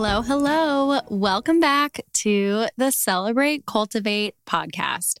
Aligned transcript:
Hello, 0.00 0.22
hello. 0.22 1.00
Welcome 1.08 1.58
back 1.58 2.02
to 2.12 2.68
the 2.76 2.92
Celebrate 2.92 3.66
Cultivate 3.66 4.36
podcast. 4.46 5.14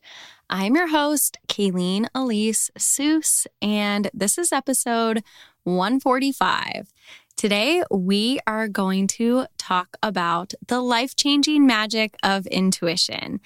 I'm 0.48 0.76
your 0.76 0.86
host, 0.86 1.36
Kaileen 1.48 2.06
Elise 2.14 2.70
Sues, 2.78 3.48
and 3.60 4.08
this 4.14 4.38
is 4.38 4.52
episode 4.52 5.24
145. 5.64 6.92
Today, 7.36 7.82
we 7.90 8.38
are 8.46 8.68
going 8.68 9.08
to 9.08 9.46
talk 9.58 9.96
about 10.00 10.54
the 10.68 10.80
life 10.80 11.16
changing 11.16 11.66
magic 11.66 12.14
of 12.22 12.46
intuition 12.46 13.40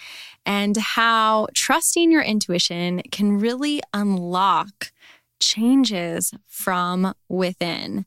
and 0.45 0.77
how 0.77 1.47
trusting 1.55 2.13
your 2.13 2.21
intuition 2.21 3.01
can 3.11 3.39
really 3.39 3.81
unlock 3.95 4.93
changes 5.41 6.35
from 6.47 7.15
within. 7.31 8.05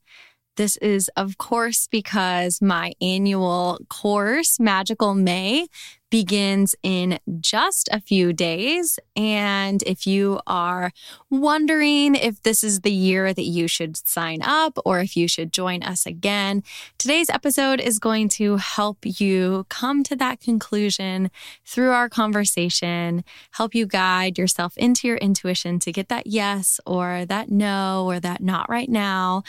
This 0.55 0.77
is, 0.77 1.09
of 1.17 1.37
course, 1.37 1.87
because 1.91 2.61
my 2.61 2.93
annual 3.01 3.79
course, 3.89 4.59
Magical 4.59 5.13
May, 5.13 5.67
begins 6.15 6.73
in 6.81 7.19
just 7.41 7.89
a 7.91 7.99
few 7.99 8.31
days. 8.31 8.97
And 9.17 9.83
if 9.83 10.07
you 10.07 10.39
are 10.47 10.93
wondering 11.29 12.15
if 12.15 12.41
this 12.41 12.63
is 12.63 12.79
the 12.79 12.91
year 12.91 13.33
that 13.33 13.43
you 13.43 13.67
should 13.67 13.97
sign 13.97 14.39
up 14.41 14.79
or 14.85 15.01
if 15.01 15.17
you 15.17 15.27
should 15.27 15.51
join 15.51 15.83
us 15.83 16.05
again, 16.05 16.63
today's 16.97 17.29
episode 17.29 17.81
is 17.81 17.99
going 17.99 18.29
to 18.29 18.55
help 18.55 18.99
you 19.03 19.65
come 19.67 20.03
to 20.03 20.15
that 20.15 20.39
conclusion 20.39 21.31
through 21.65 21.91
our 21.91 22.07
conversation, 22.07 23.25
help 23.51 23.75
you 23.75 23.85
guide 23.85 24.37
yourself 24.37 24.77
into 24.77 25.09
your 25.09 25.17
intuition 25.17 25.79
to 25.79 25.91
get 25.91 26.07
that 26.07 26.27
yes 26.27 26.79
or 26.85 27.25
that 27.25 27.51
no 27.51 28.05
or 28.05 28.21
that 28.21 28.41
not 28.41 28.69
right 28.69 28.89
now. 28.89 29.43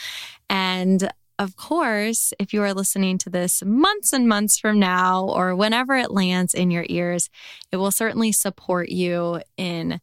And 0.50 1.08
of 1.38 1.56
course, 1.56 2.32
if 2.38 2.52
you 2.52 2.62
are 2.62 2.72
listening 2.72 3.18
to 3.18 3.30
this 3.30 3.62
months 3.64 4.12
and 4.12 4.28
months 4.28 4.58
from 4.58 4.78
now 4.78 5.24
or 5.24 5.54
whenever 5.54 5.94
it 5.94 6.10
lands 6.10 6.54
in 6.54 6.70
your 6.70 6.86
ears, 6.88 7.28
it 7.70 7.76
will 7.76 7.90
certainly 7.90 8.32
support 8.32 8.88
you 8.88 9.42
in 9.56 10.00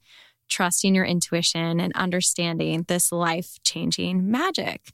trusting 0.49 0.93
your 0.93 1.05
intuition 1.05 1.79
and 1.79 1.91
understanding 1.95 2.85
this 2.87 3.11
life 3.11 3.57
changing 3.63 4.29
magic. 4.29 4.91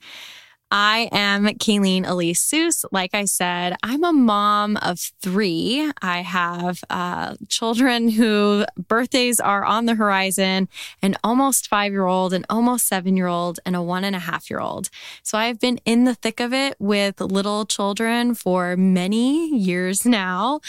I 0.71 1.09
am 1.11 1.45
Kaileen 1.45 2.07
Elise 2.07 2.41
Sues. 2.41 2.85
Like 2.91 3.15
I 3.15 3.25
said, 3.25 3.75
I'm 3.81 4.03
a 4.03 4.13
mom 4.13 4.77
of 4.77 4.99
three. 4.99 5.91
I 6.01 6.21
have 6.21 6.83
uh, 6.91 7.35
children 7.47 8.09
whose 8.09 8.65
birthdays 8.77 9.39
are 9.39 9.65
on 9.65 9.85
the 9.87 9.95
horizon, 9.95 10.69
an 11.01 11.15
almost 11.23 11.67
five 11.67 11.91
year 11.91 12.05
old, 12.05 12.33
an 12.33 12.45
almost 12.51 12.87
seven 12.87 13.17
year 13.17 13.25
old, 13.25 13.59
and 13.65 13.75
a 13.75 13.81
one 13.81 14.03
and 14.03 14.15
a 14.15 14.19
half 14.19 14.49
year 14.51 14.59
old. 14.59 14.89
So 15.23 15.39
I've 15.39 15.59
been 15.59 15.79
in 15.85 16.03
the 16.03 16.13
thick 16.13 16.39
of 16.39 16.53
it 16.53 16.75
with 16.77 17.19
little 17.19 17.65
children 17.65 18.35
for 18.35 18.77
many 18.77 19.49
years 19.57 20.05
now. 20.05 20.61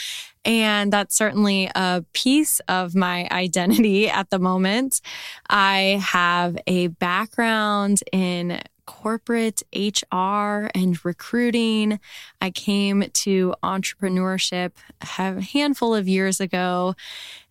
And 0.47 0.91
that's 0.91 1.15
certainly 1.15 1.71
a 1.75 2.03
piece 2.15 2.61
of 2.61 2.95
my 2.95 3.29
identity 3.31 4.09
at 4.09 4.31
the 4.31 4.39
moment. 4.39 5.03
I 5.51 6.01
have 6.03 6.57
a 6.67 6.87
background 6.87 8.01
in 8.13 8.63
corporate 8.91 9.63
HR 9.73 10.69
and 10.75 11.03
recruiting. 11.05 12.01
I 12.43 12.51
came 12.51 13.05
to 13.09 13.55
entrepreneurship 13.63 14.73
a 15.01 15.41
handful 15.41 15.95
of 15.95 16.09
years 16.09 16.41
ago 16.41 16.97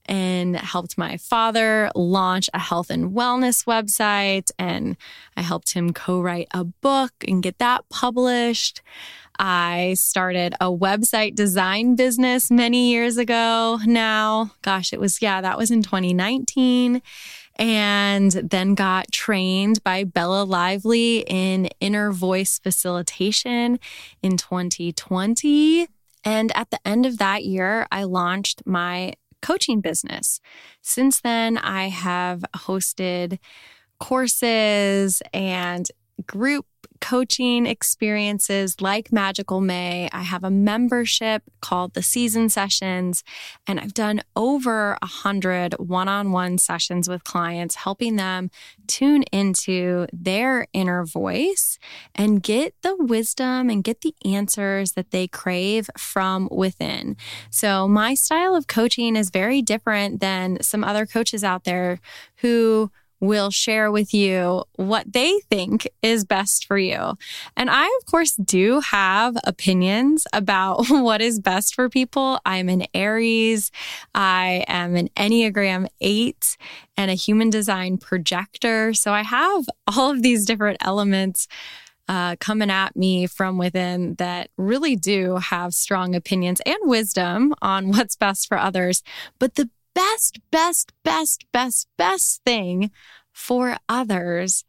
and 0.05 0.57
helped 0.57 0.97
my 0.97 1.16
father 1.16 1.91
launch 1.95 2.50
a 2.53 2.59
health 2.59 2.89
and 2.89 3.11
wellness 3.11 3.63
website. 3.63 4.51
And 4.59 4.97
I 5.38 5.41
helped 5.41 5.73
him 5.73 5.94
co 5.94 6.19
write 6.19 6.50
a 6.51 6.66
book 6.66 7.13
and 7.25 7.41
get 7.41 7.57
that 7.59 7.88
published. 7.89 8.81
I 9.39 9.95
started 9.97 10.56
a 10.59 10.66
website 10.66 11.35
design 11.35 11.95
business 11.95 12.51
many 12.51 12.91
years 12.91 13.16
ago 13.16 13.79
now. 13.85 14.51
Gosh, 14.61 14.91
it 14.91 15.00
was, 15.00 15.21
yeah, 15.21 15.39
that 15.39 15.57
was 15.57 15.71
in 15.71 15.83
2019 15.83 17.01
and 17.59 18.31
then 18.31 18.74
got 18.74 19.12
trained 19.12 19.84
by 19.84 20.06
Bella 20.06 20.44
Lively 20.44 21.25
in 21.28 21.68
inner 21.81 22.12
voice 22.12 22.58
facilitation 22.58 23.80
in 24.24 24.38
2020. 24.38 25.88
And 26.24 26.52
at 26.56 26.72
the 26.72 26.80
end 26.88 27.06
of 27.06 27.18
that 27.18 27.44
year, 27.44 27.86
I 27.92 28.03
launched 28.06 28.66
my 28.66 29.14
coaching 29.42 29.81
business. 29.81 30.40
Since 30.81 31.19
then, 31.19 31.58
I 31.58 31.90
have 31.90 32.46
hosted 32.56 33.40
courses 34.00 35.22
and 35.34 35.86
group 36.28 36.66
coaching 37.02 37.66
experiences 37.66 38.81
like 38.81 39.12
Magical 39.12 39.62
May. 39.62 40.09
I 40.12 40.24
have 40.24 40.44
a 40.44 40.52
membership 40.52 41.44
called 41.62 41.94
the 41.94 42.02
Season 42.02 42.50
Sessions, 42.50 43.24
and 43.66 43.80
I've 43.80 43.94
done 43.94 44.22
over 44.35 44.97
a 45.02 45.06
hundred 45.06 45.75
one-on-one 45.75 46.57
sessions 46.57 47.07
with 47.07 47.24
clients, 47.24 47.75
helping 47.75 48.18
them 48.18 48.52
tune 48.88 49.24
into 49.31 50.07
their 50.12 50.68
inner 50.74 51.06
voice 51.06 51.80
and 52.13 52.44
get 52.44 52.74
the 52.81 52.97
wisdom 52.97 53.69
and 53.69 53.84
get 53.84 54.01
the 54.01 54.16
answers 54.25 54.94
that 54.94 55.12
they 55.12 55.28
crave 55.28 55.90
from 55.97 56.50
within. 56.51 57.16
So 57.50 57.88
my 57.88 58.13
style 58.13 58.56
of 58.56 58.68
coaching 58.68 59.16
is 59.16 59.30
very 59.30 59.62
different 59.62 60.19
than 60.19 60.62
some 60.62 60.84
other 60.84 61.06
coaches 61.06 61.46
out 61.46 61.63
there 61.63 62.00
who 62.38 62.91
will 63.19 63.50
share 63.50 63.91
with 63.91 64.13
you 64.13 64.63
what 64.75 65.12
they 65.12 65.40
think 65.50 65.88
is 66.02 66.24
best 66.24 66.66
for 66.66 66.78
you. 66.78 67.18
And 67.57 67.69
I, 67.69 67.85
of 68.00 68.06
course, 68.06 68.35
do 68.35 68.80
have 68.80 69.38
opinions 69.44 70.25
about 70.34 70.85
what 70.90 71.22
is 71.22 71.40
best 71.40 71.75
for 71.75 71.90
people. 71.90 72.40
I'm 72.46 72.69
an 72.69 72.85
Aries, 72.94 73.72
I 74.16 74.63
am 74.68 74.96
an 74.96 75.09
Enneagram 75.18 75.88
8 76.02 76.57
and 76.97 77.12
a 77.12 77.16
human 77.16 77.50
design 77.50 77.97
projector. 77.97 78.94
So 78.94 79.13
I 79.13 79.24
have 79.24 79.66
all 79.88 80.12
of 80.12 80.22
these 80.22 80.46
different 80.46 80.78
elements. 80.81 81.47
Uh, 82.07 82.36
coming 82.40 82.72
at 82.72 82.96
me 82.96 83.28
from 83.28 83.59
within 83.59 84.16
that 84.16 84.50
really 84.57 84.96
do 84.96 85.36
have 85.36 85.75
strong 85.75 86.16
opinions 86.16 86.59
and 86.66 86.75
wisdom 86.81 87.53
on 87.62 87.90
what's 87.91 88.16
best 88.16 88.47
for 88.47 88.57
others. 88.57 89.03
But 89.38 89.53
the 89.53 89.69
best, 89.94 90.39
best, 90.51 90.94
best, 91.03 91.45
best, 91.51 91.88
best 91.97 92.41
thing 92.45 92.91
for 93.31 93.77
others 93.88 94.66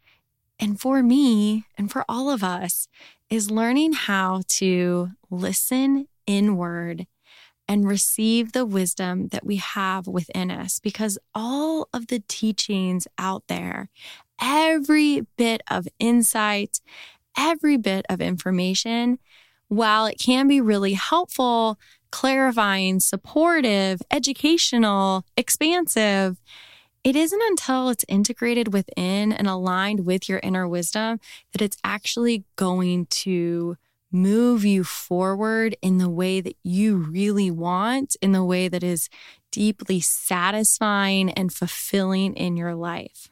and 0.58 0.80
for 0.80 1.02
me 1.02 1.64
and 1.78 1.90
for 1.90 2.04
all 2.08 2.30
of 2.30 2.44
us 2.44 2.86
is 3.30 3.50
learning 3.50 3.92
how 3.92 4.42
to 4.48 5.10
listen 5.30 6.06
inward 6.26 7.06
and 7.66 7.86
receive 7.86 8.52
the 8.52 8.66
wisdom 8.66 9.28
that 9.28 9.46
we 9.46 9.56
have 9.56 10.06
within 10.08 10.50
us 10.50 10.80
because 10.80 11.18
all 11.34 11.88
of 11.92 12.08
the 12.08 12.22
teachings 12.26 13.06
out 13.16 13.44
there, 13.46 13.88
every 14.42 15.20
bit 15.36 15.62
of 15.70 15.86
insight, 16.00 16.80
every 17.38 17.76
bit 17.76 18.04
of 18.08 18.20
information, 18.20 19.18
while 19.68 20.04
it 20.06 20.18
can 20.18 20.48
be 20.48 20.60
really 20.60 20.94
helpful, 20.94 21.78
clarifying, 22.10 23.00
supportive, 23.00 24.02
educational, 24.10 25.24
expansive, 25.36 26.40
it 27.02 27.16
isn't 27.16 27.42
until 27.48 27.88
it's 27.88 28.04
integrated 28.08 28.72
within 28.72 29.32
and 29.32 29.48
aligned 29.48 30.04
with 30.04 30.28
your 30.28 30.40
inner 30.42 30.68
wisdom 30.68 31.18
that 31.52 31.62
it's 31.62 31.78
actually 31.82 32.44
going 32.56 33.06
to 33.06 33.76
move 34.12 34.64
you 34.64 34.84
forward 34.84 35.76
in 35.82 35.98
the 35.98 36.08
way 36.08 36.40
that 36.40 36.56
you 36.62 36.96
really 36.96 37.50
want, 37.50 38.16
in 38.20 38.32
the 38.32 38.44
way 38.44 38.68
that 38.68 38.82
is 38.82 39.08
deeply 39.50 40.00
satisfying 40.00 41.30
and 41.30 41.52
fulfilling 41.52 42.34
in 42.34 42.56
your 42.56 42.74
life. 42.74 43.30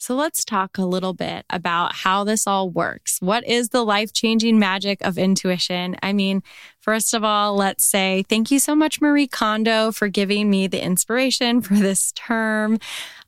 So 0.00 0.14
let's 0.14 0.46
talk 0.46 0.78
a 0.78 0.86
little 0.86 1.12
bit 1.12 1.44
about 1.50 1.94
how 1.94 2.24
this 2.24 2.46
all 2.46 2.70
works. 2.70 3.18
What 3.20 3.46
is 3.46 3.68
the 3.68 3.84
life 3.84 4.14
changing 4.14 4.58
magic 4.58 5.02
of 5.02 5.18
intuition? 5.18 5.94
I 6.02 6.14
mean, 6.14 6.42
first 6.80 7.12
of 7.12 7.22
all, 7.22 7.54
let's 7.54 7.84
say 7.84 8.24
thank 8.26 8.50
you 8.50 8.60
so 8.60 8.74
much, 8.74 9.02
Marie 9.02 9.26
Kondo, 9.26 9.92
for 9.92 10.08
giving 10.08 10.48
me 10.48 10.66
the 10.66 10.82
inspiration 10.82 11.60
for 11.60 11.74
this 11.74 12.12
term. 12.12 12.78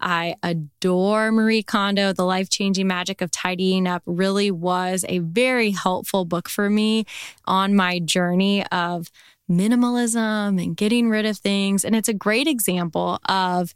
I 0.00 0.36
adore 0.42 1.30
Marie 1.30 1.62
Kondo. 1.62 2.14
The 2.14 2.24
life 2.24 2.48
changing 2.48 2.86
magic 2.86 3.20
of 3.20 3.30
tidying 3.30 3.86
up 3.86 4.02
really 4.06 4.50
was 4.50 5.04
a 5.10 5.18
very 5.18 5.72
helpful 5.72 6.24
book 6.24 6.48
for 6.48 6.70
me 6.70 7.04
on 7.44 7.76
my 7.76 7.98
journey 7.98 8.66
of 8.68 9.10
minimalism 9.50 10.62
and 10.62 10.74
getting 10.74 11.10
rid 11.10 11.26
of 11.26 11.36
things. 11.36 11.84
And 11.84 11.94
it's 11.94 12.08
a 12.08 12.14
great 12.14 12.46
example 12.46 13.18
of 13.28 13.74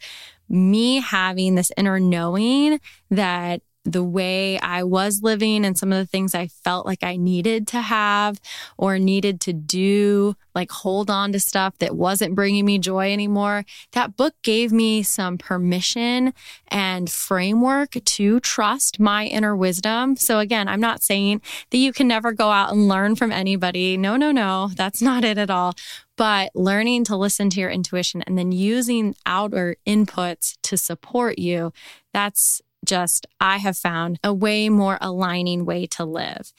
me 0.48 1.00
having 1.00 1.54
this 1.54 1.72
inner 1.76 1.98
knowing 1.98 2.80
that 3.10 3.62
the 3.86 4.04
way 4.04 4.58
I 4.58 4.82
was 4.82 5.22
living 5.22 5.64
and 5.64 5.78
some 5.78 5.92
of 5.92 5.98
the 5.98 6.06
things 6.06 6.34
I 6.34 6.48
felt 6.48 6.86
like 6.86 7.02
I 7.02 7.16
needed 7.16 7.68
to 7.68 7.80
have 7.80 8.40
or 8.76 8.98
needed 8.98 9.40
to 9.42 9.52
do, 9.52 10.34
like 10.54 10.70
hold 10.70 11.08
on 11.08 11.32
to 11.32 11.40
stuff 11.40 11.78
that 11.78 11.96
wasn't 11.96 12.34
bringing 12.34 12.64
me 12.64 12.78
joy 12.78 13.12
anymore. 13.12 13.64
That 13.92 14.16
book 14.16 14.34
gave 14.42 14.72
me 14.72 15.02
some 15.02 15.38
permission 15.38 16.34
and 16.68 17.08
framework 17.08 17.92
to 17.92 18.40
trust 18.40 18.98
my 18.98 19.26
inner 19.26 19.56
wisdom. 19.56 20.16
So 20.16 20.40
again, 20.40 20.68
I'm 20.68 20.80
not 20.80 21.02
saying 21.02 21.40
that 21.70 21.78
you 21.78 21.92
can 21.92 22.08
never 22.08 22.32
go 22.32 22.50
out 22.50 22.72
and 22.72 22.88
learn 22.88 23.14
from 23.14 23.30
anybody. 23.30 23.96
No, 23.96 24.16
no, 24.16 24.32
no, 24.32 24.70
that's 24.74 25.00
not 25.00 25.24
it 25.24 25.38
at 25.38 25.50
all 25.50 25.74
but 26.16 26.50
learning 26.54 27.04
to 27.04 27.16
listen 27.16 27.50
to 27.50 27.60
your 27.60 27.70
intuition 27.70 28.22
and 28.22 28.36
then 28.38 28.52
using 28.52 29.14
outer 29.26 29.76
inputs 29.86 30.56
to 30.62 30.76
support 30.76 31.38
you, 31.38 31.72
that's 32.12 32.60
just, 32.84 33.26
I 33.40 33.58
have 33.58 33.76
found 33.76 34.18
a 34.24 34.32
way 34.32 34.68
more 34.68 34.98
aligning 35.00 35.64
way 35.64 35.86
to 35.88 36.04
live. 36.04 36.52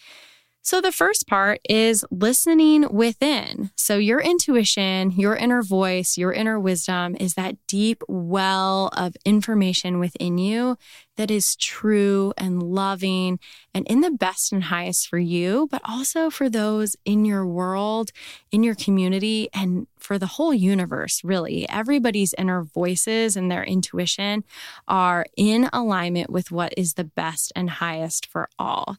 So, 0.67 0.81
the 0.81 0.91
first 0.91 1.27
part 1.27 1.61
is 1.69 2.03
listening 2.11 2.93
within. 2.93 3.71
So, 3.77 3.97
your 3.97 4.19
intuition, 4.19 5.11
your 5.11 5.33
inner 5.33 5.61
voice, 5.61 6.17
your 6.17 6.33
inner 6.33 6.59
wisdom 6.59 7.15
is 7.21 7.35
that 7.35 7.55
deep 7.67 8.03
well 8.09 8.89
of 8.91 9.15
information 9.23 9.97
within 9.97 10.37
you 10.37 10.77
that 11.15 11.31
is 11.31 11.55
true 11.55 12.33
and 12.37 12.61
loving 12.61 13.39
and 13.73 13.87
in 13.87 14.01
the 14.01 14.11
best 14.11 14.51
and 14.51 14.65
highest 14.65 15.07
for 15.07 15.17
you, 15.17 15.69
but 15.71 15.81
also 15.85 16.29
for 16.29 16.49
those 16.49 16.97
in 17.05 17.23
your 17.23 17.47
world, 17.47 18.11
in 18.51 18.61
your 18.61 18.75
community, 18.75 19.47
and 19.53 19.87
for 19.97 20.19
the 20.19 20.33
whole 20.35 20.53
universe, 20.53 21.23
really. 21.23 21.67
Everybody's 21.69 22.35
inner 22.37 22.61
voices 22.61 23.37
and 23.37 23.49
their 23.49 23.63
intuition 23.63 24.43
are 24.85 25.27
in 25.37 25.69
alignment 25.71 26.29
with 26.29 26.51
what 26.51 26.73
is 26.75 26.95
the 26.95 27.05
best 27.05 27.53
and 27.55 27.69
highest 27.69 28.25
for 28.25 28.49
all 28.59 28.97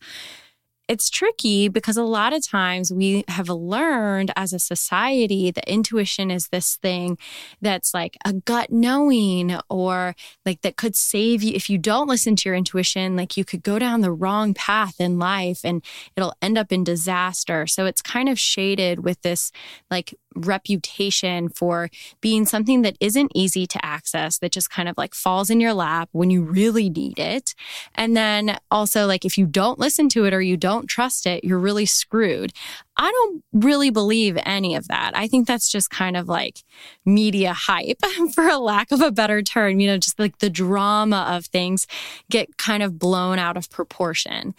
it's 0.89 1.11
tricky 1.11 1.69
because 1.69 1.99
a 1.99 2.03
lot 2.03 2.33
of 2.33 2.47
times 2.47 2.91
we 2.91 3.23
have 3.29 3.51
learned 3.51 4.33
as 4.37 4.55
a 4.55 4.59
society 4.59 5.51
that 5.51 5.71
intuition 5.71 6.31
is 6.31 6.49
this 6.49 6.77
thing 6.77 7.19
that's 7.61 7.93
like 7.93 8.17
a 8.25 8.33
gut 8.33 8.73
knowing 8.73 9.59
or 9.69 10.15
like 10.47 10.63
that 10.63 10.77
could 10.77 10.97
save 10.97 11.43
you. 11.43 11.53
If 11.55 11.69
you 11.69 11.77
don't 11.77 12.09
listen 12.09 12.37
to 12.37 12.49
your 12.49 12.57
intuition, 12.57 13.17
like 13.17 13.37
you 13.37 13.45
could 13.45 13.63
go 13.63 13.79
down 13.79 14.01
the 14.01 14.13
wrong 14.13 14.55
path 14.55 14.99
in 14.99 15.19
life 15.19 15.61
and 15.63 15.85
it'll 16.17 16.35
end 16.41 16.57
up 16.57 16.73
in 16.73 16.85
disaster. 16.85 17.67
So 17.67 17.85
it's 17.85 18.01
kind 18.01 18.31
of 18.31 18.39
shaded 18.39 19.05
with 19.05 19.21
this 19.21 19.53
like 19.91 20.15
reputation 20.39 21.49
for 21.49 21.89
being 22.21 22.47
something 22.47 22.83
that 22.83 22.97
isn't 23.01 23.33
easy 23.35 23.67
to 23.67 23.85
access, 23.85 24.39
that 24.39 24.53
just 24.53 24.71
kind 24.71 24.89
of 24.89 24.97
like 24.97 25.15
falls 25.15 25.51
in 25.51 25.61
your 25.61 25.75
lap 25.75 26.09
when 26.13 26.31
you 26.31 26.43
really 26.43 26.91
need 26.91 27.19
it. 27.19 27.55
And 27.95 28.17
then 28.17 28.59
also, 28.71 29.07
like, 29.07 29.25
if 29.25 29.37
you 29.39 29.47
don't 29.47 29.79
listen 29.79 30.09
to 30.11 30.25
it 30.25 30.35
or 30.35 30.41
you 30.41 30.57
don't 30.57 30.87
trust 30.87 31.27
it, 31.27 31.45
you're 31.45 31.59
really 31.59 31.87
screwed. 31.87 32.53
I 32.99 33.11
don't 33.11 33.45
really 33.53 33.91
believe 33.91 34.37
any 34.45 34.75
of 34.75 34.89
that. 34.89 35.13
I 35.15 35.29
think 35.29 35.47
that's 35.47 35.71
just 35.71 35.89
kind 35.91 36.17
of 36.17 36.29
like 36.29 36.65
media 37.07 37.53
hype, 37.53 38.01
for 38.35 38.49
a 38.49 38.59
lack 38.59 38.91
of 38.91 39.01
a 39.01 39.13
better 39.13 39.41
term. 39.41 39.79
You 39.79 39.87
know, 39.87 39.99
just 39.99 40.19
like 40.19 40.39
the 40.39 40.51
drama 40.51 41.27
of 41.31 41.47
things 41.47 41.87
get 42.31 42.59
kind 42.59 42.83
of 42.83 42.99
blown 42.99 43.39
out 43.39 43.57
of 43.57 43.71
proportion. 43.71 44.55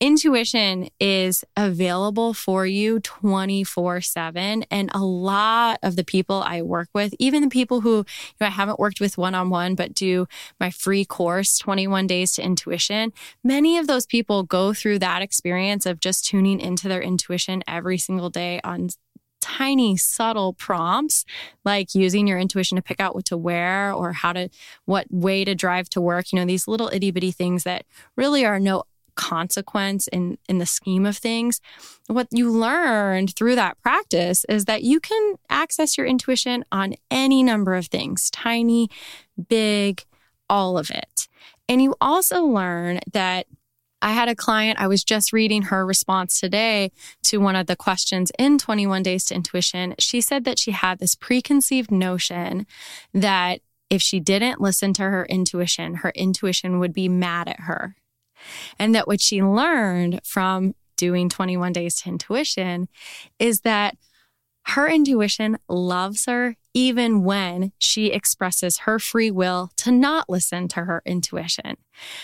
Intuition 0.00 0.88
is 0.98 1.44
available 1.56 2.34
for 2.34 2.66
you 2.66 3.00
24 3.00 4.00
7. 4.00 4.64
And 4.70 4.90
a 4.92 5.02
lot 5.02 5.78
of 5.82 5.96
the 5.96 6.04
people 6.04 6.42
I 6.44 6.62
work 6.62 6.88
with, 6.92 7.14
even 7.18 7.42
the 7.42 7.48
people 7.48 7.80
who 7.80 7.98
you 7.98 8.04
know, 8.40 8.48
I 8.48 8.50
haven't 8.50 8.80
worked 8.80 9.00
with 9.00 9.16
one 9.16 9.34
on 9.34 9.50
one, 9.50 9.76
but 9.76 9.94
do 9.94 10.26
my 10.58 10.70
free 10.70 11.04
course, 11.04 11.56
21 11.58 12.06
Days 12.06 12.32
to 12.32 12.42
Intuition, 12.42 13.12
many 13.44 13.78
of 13.78 13.86
those 13.86 14.04
people 14.04 14.42
go 14.42 14.74
through 14.74 14.98
that 14.98 15.22
experience 15.22 15.86
of 15.86 16.00
just 16.00 16.26
tuning 16.26 16.60
into 16.60 16.88
their 16.88 17.00
intuition 17.00 17.62
every 17.68 17.83
single 17.98 18.30
day 18.30 18.60
on 18.64 18.88
tiny 19.40 19.94
subtle 19.94 20.54
prompts 20.54 21.26
like 21.66 21.94
using 21.94 22.26
your 22.26 22.38
intuition 22.38 22.76
to 22.76 22.82
pick 22.82 22.98
out 22.98 23.14
what 23.14 23.26
to 23.26 23.36
wear 23.36 23.92
or 23.92 24.12
how 24.12 24.32
to 24.32 24.48
what 24.86 25.06
way 25.10 25.44
to 25.44 25.54
drive 25.54 25.86
to 25.86 26.00
work 26.00 26.32
you 26.32 26.38
know 26.38 26.46
these 26.46 26.66
little 26.66 26.88
itty 26.88 27.10
bitty 27.10 27.30
things 27.30 27.62
that 27.64 27.84
really 28.16 28.46
are 28.46 28.58
no 28.58 28.84
consequence 29.14 30.06
in 30.08 30.38
in 30.48 30.58
the 30.58 30.66
scheme 30.66 31.06
of 31.06 31.16
things. 31.16 31.60
What 32.06 32.28
you 32.30 32.50
learned 32.50 33.34
through 33.36 33.54
that 33.56 33.80
practice 33.82 34.44
is 34.48 34.64
that 34.66 34.82
you 34.82 35.00
can 35.00 35.36
access 35.48 35.96
your 35.96 36.06
intuition 36.06 36.64
on 36.72 36.94
any 37.10 37.42
number 37.42 37.74
of 37.74 37.86
things 37.86 38.30
tiny 38.30 38.88
big 39.48 40.04
all 40.48 40.76
of 40.76 40.90
it. 40.90 41.28
And 41.68 41.82
you 41.82 41.94
also 42.00 42.44
learn 42.44 43.00
that 43.12 43.46
I 44.04 44.12
had 44.12 44.28
a 44.28 44.36
client, 44.36 44.78
I 44.78 44.86
was 44.86 45.02
just 45.02 45.32
reading 45.32 45.62
her 45.62 45.86
response 45.86 46.38
today 46.38 46.92
to 47.22 47.38
one 47.38 47.56
of 47.56 47.66
the 47.66 47.74
questions 47.74 48.30
in 48.38 48.58
21 48.58 49.02
Days 49.02 49.24
to 49.24 49.34
Intuition. 49.34 49.94
She 49.98 50.20
said 50.20 50.44
that 50.44 50.58
she 50.58 50.72
had 50.72 50.98
this 50.98 51.14
preconceived 51.14 51.90
notion 51.90 52.66
that 53.14 53.60
if 53.88 54.02
she 54.02 54.20
didn't 54.20 54.60
listen 54.60 54.92
to 54.92 55.02
her 55.04 55.24
intuition, 55.24 55.94
her 55.96 56.10
intuition 56.10 56.78
would 56.80 56.92
be 56.92 57.08
mad 57.08 57.48
at 57.48 57.60
her. 57.60 57.96
And 58.78 58.94
that 58.94 59.06
what 59.06 59.22
she 59.22 59.42
learned 59.42 60.20
from 60.22 60.74
doing 60.98 61.30
21 61.30 61.72
Days 61.72 61.94
to 62.02 62.10
Intuition 62.10 62.88
is 63.38 63.62
that 63.62 63.96
her 64.66 64.86
intuition 64.86 65.56
loves 65.66 66.26
her 66.26 66.56
even 66.74 67.22
when 67.22 67.72
she 67.78 68.06
expresses 68.06 68.78
her 68.78 68.98
free 68.98 69.30
will 69.30 69.70
to 69.76 69.92
not 69.92 70.28
listen 70.28 70.68
to 70.68 70.80
her 70.84 71.02
intuition. 71.06 71.76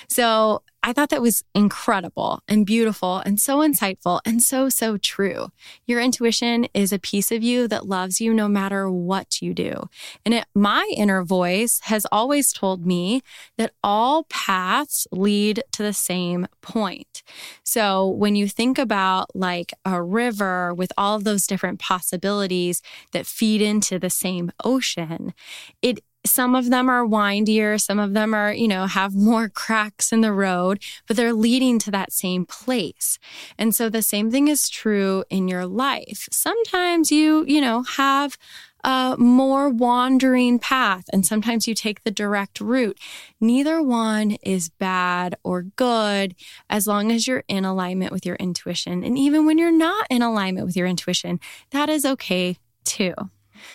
So 0.08 0.62
I 0.82 0.94
thought 0.94 1.11
that 1.11 1.20
was 1.20 1.44
incredible 1.55 2.43
and 2.49 2.64
beautiful 2.64 3.19
and 3.19 3.38
so 3.38 3.58
insightful 3.58 4.20
and 4.25 4.43
so, 4.43 4.70
so 4.70 4.97
true. 4.97 5.50
Your 5.87 6.00
intuition 6.00 6.67
is 6.73 6.91
a 6.91 6.99
piece 6.99 7.31
of 7.31 7.43
you 7.43 7.69
that 7.69 7.87
loves 7.87 8.20
you 8.20 8.32
no 8.32 8.49
matter 8.49 8.91
what 8.91 9.43
you 9.43 9.52
do. 9.52 9.88
And 10.25 10.35
it, 10.35 10.47
my 10.55 10.91
inner 10.96 11.23
voice 11.23 11.81
has 11.85 12.06
always 12.11 12.53
told 12.53 12.87
me 12.87 13.23
that 13.58 13.73
all 13.85 14.25
paths 14.25 15.06
lead 15.12 15.62
to 15.73 15.82
the 15.82 15.93
same 15.93 16.46
point. 16.62 17.23
So 17.62 18.08
when 18.08 18.35
you 18.35 18.49
think 18.49 18.79
about 18.79 19.37
like 19.37 19.74
a 19.84 20.03
river 20.03 20.72
with 20.72 20.93
all 20.96 21.19
those 21.19 21.46
different 21.46 21.79
possibilities 21.79 22.81
that 23.13 23.27
feed 23.27 23.60
into 23.60 23.98
the 23.98 24.10
same 24.10 24.40
ocean, 24.65 25.35
it 25.82 26.01
some 26.27 26.55
of 26.55 26.69
them 26.70 26.89
are 26.89 27.06
windier, 27.06 27.79
some 27.79 27.99
of 27.99 28.13
them 28.13 28.35
are, 28.35 28.53
you 28.53 28.69
know, 28.69 28.87
have 28.87 29.15
more 29.15 29.49
cracks 29.55 30.13
in 30.13 30.20
the 30.20 30.32
road, 30.32 30.82
but 31.06 31.17
they're 31.17 31.32
leading 31.32 31.79
to 31.81 31.91
that 31.91 32.13
same 32.13 32.44
place. 32.44 33.19
And 33.59 33.75
so 33.75 33.89
the 33.89 34.03
same 34.03 34.31
thing 34.31 34.49
is 34.49 34.69
true 34.69 35.25
in 35.31 35.49
your 35.49 35.67
life. 35.67 36.29
Sometimes 36.31 37.11
you, 37.11 37.44
you 37.47 37.61
know, 37.61 37.82
have 37.82 38.37
a 38.82 39.15
more 39.19 39.69
wandering 39.69 40.59
path 40.59 41.05
and 41.13 41.27
sometimes 41.27 41.69
you 41.69 41.75
take 41.75 42.03
the 42.03 42.11
direct 42.11 42.61
route. 42.61 42.99
Neither 43.41 43.82
one 43.82 44.32
is 44.43 44.70
bad 44.70 45.35
or 45.44 45.63
good 45.63 46.35
as 46.70 46.87
long 46.87 47.13
as 47.13 47.27
you're 47.27 47.44
in 47.47 47.65
alignment 47.65 48.13
with 48.13 48.25
your 48.25 48.37
intuition. 48.37 49.05
And 49.05 49.19
even 49.19 49.44
when 49.44 49.59
you're 49.59 49.70
not 49.70 50.06
in 50.09 50.23
alignment 50.23 50.67
with 50.67 50.77
your 50.77 50.87
intuition, 50.87 51.41
that 51.73 51.91
is 51.91 52.06
okay 52.06 52.56
too. 52.85 53.15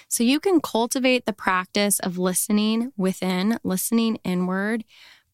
So 0.07 0.23
you 0.23 0.39
can 0.39 0.61
cultivate 0.61 1.25
the 1.25 1.33
practice 1.33 1.99
of 1.99 2.17
listening 2.17 2.91
within, 2.97 3.59
listening 3.63 4.17
inward 4.23 4.83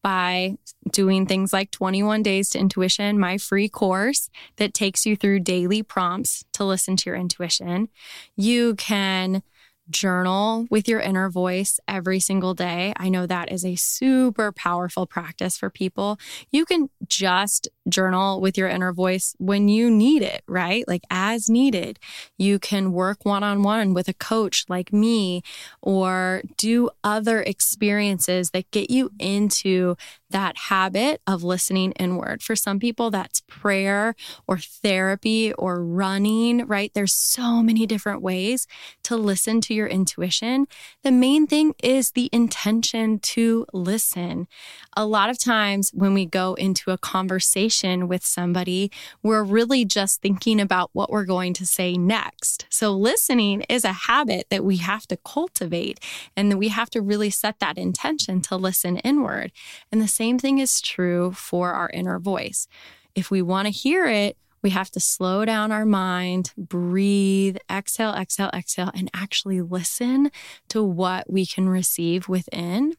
by 0.02 0.56
doing 0.90 1.26
things 1.26 1.52
like 1.52 1.70
21 1.70 2.22
Days 2.22 2.50
to 2.50 2.58
Intuition, 2.58 3.18
my 3.18 3.38
free 3.38 3.68
course 3.68 4.28
that 4.56 4.74
takes 4.74 5.06
you 5.06 5.16
through 5.16 5.40
daily 5.40 5.82
prompts 5.82 6.44
to 6.54 6.64
listen 6.64 6.96
to 6.96 7.10
your 7.10 7.16
intuition. 7.16 7.88
You 8.36 8.74
can 8.74 9.42
journal 9.90 10.66
with 10.70 10.88
your 10.88 11.00
inner 11.00 11.28
voice 11.28 11.78
every 11.86 12.20
single 12.20 12.54
day. 12.54 12.92
I 12.96 13.08
know 13.08 13.26
that 13.26 13.50
is 13.52 13.64
a 13.64 13.76
super 13.76 14.52
powerful 14.52 15.06
practice 15.06 15.56
for 15.56 15.70
people. 15.70 16.18
You 16.50 16.64
can 16.64 16.88
just 17.06 17.68
journal 17.88 18.40
with 18.40 18.56
your 18.56 18.68
inner 18.68 18.92
voice 18.92 19.34
when 19.38 19.68
you 19.68 19.90
need 19.90 20.22
it, 20.22 20.42
right? 20.46 20.86
Like 20.86 21.02
as 21.10 21.50
needed. 21.50 21.98
You 22.38 22.58
can 22.58 22.92
work 22.92 23.24
one 23.24 23.42
on 23.42 23.62
one 23.62 23.94
with 23.94 24.08
a 24.08 24.14
coach 24.14 24.64
like 24.68 24.92
me 24.92 25.42
or 25.80 26.42
do 26.56 26.90
other 27.02 27.42
experiences 27.42 28.50
that 28.50 28.70
get 28.70 28.90
you 28.90 29.10
into 29.18 29.96
that 30.30 30.56
habit 30.56 31.20
of 31.26 31.44
listening 31.44 31.92
inward. 31.92 32.42
For 32.42 32.56
some 32.56 32.78
people, 32.78 33.10
that's 33.10 33.42
prayer 33.42 34.14
or 34.48 34.58
therapy 34.58 35.52
or 35.52 35.84
running, 35.84 36.66
right? 36.66 36.90
There's 36.94 37.12
so 37.12 37.62
many 37.62 37.86
different 37.86 38.22
ways 38.22 38.66
to 39.04 39.16
listen 39.16 39.60
to 39.62 39.74
your 39.74 39.81
intuition. 39.86 40.66
The 41.02 41.10
main 41.10 41.46
thing 41.46 41.74
is 41.82 42.12
the 42.12 42.28
intention 42.32 43.18
to 43.20 43.66
listen. 43.72 44.48
A 44.96 45.06
lot 45.06 45.30
of 45.30 45.38
times 45.38 45.90
when 45.94 46.14
we 46.14 46.26
go 46.26 46.54
into 46.54 46.90
a 46.90 46.98
conversation 46.98 48.08
with 48.08 48.24
somebody, 48.24 48.90
we're 49.22 49.42
really 49.42 49.84
just 49.84 50.20
thinking 50.20 50.60
about 50.60 50.90
what 50.92 51.10
we're 51.10 51.24
going 51.24 51.54
to 51.54 51.66
say 51.66 51.96
next. 51.96 52.66
So 52.68 52.92
listening 52.92 53.62
is 53.68 53.84
a 53.84 53.92
habit 53.92 54.46
that 54.50 54.64
we 54.64 54.78
have 54.78 55.06
to 55.08 55.16
cultivate 55.18 56.00
and 56.36 56.50
that 56.50 56.58
we 56.58 56.68
have 56.68 56.90
to 56.90 57.02
really 57.02 57.30
set 57.30 57.58
that 57.60 57.78
intention 57.78 58.40
to 58.42 58.56
listen 58.56 58.98
inward. 58.98 59.52
And 59.90 60.00
the 60.00 60.08
same 60.08 60.38
thing 60.38 60.58
is 60.58 60.80
true 60.80 61.32
for 61.32 61.72
our 61.72 61.90
inner 61.90 62.18
voice. 62.18 62.68
If 63.14 63.30
we 63.30 63.42
want 63.42 63.66
to 63.66 63.72
hear 63.72 64.06
it, 64.06 64.36
we 64.62 64.70
have 64.70 64.90
to 64.92 65.00
slow 65.00 65.44
down 65.44 65.72
our 65.72 65.84
mind, 65.84 66.52
breathe, 66.56 67.56
exhale, 67.70 68.14
exhale, 68.14 68.50
exhale, 68.54 68.90
and 68.94 69.10
actually 69.14 69.60
listen 69.60 70.30
to 70.68 70.82
what 70.82 71.30
we 71.30 71.44
can 71.44 71.68
receive 71.68 72.28
within. 72.28 72.94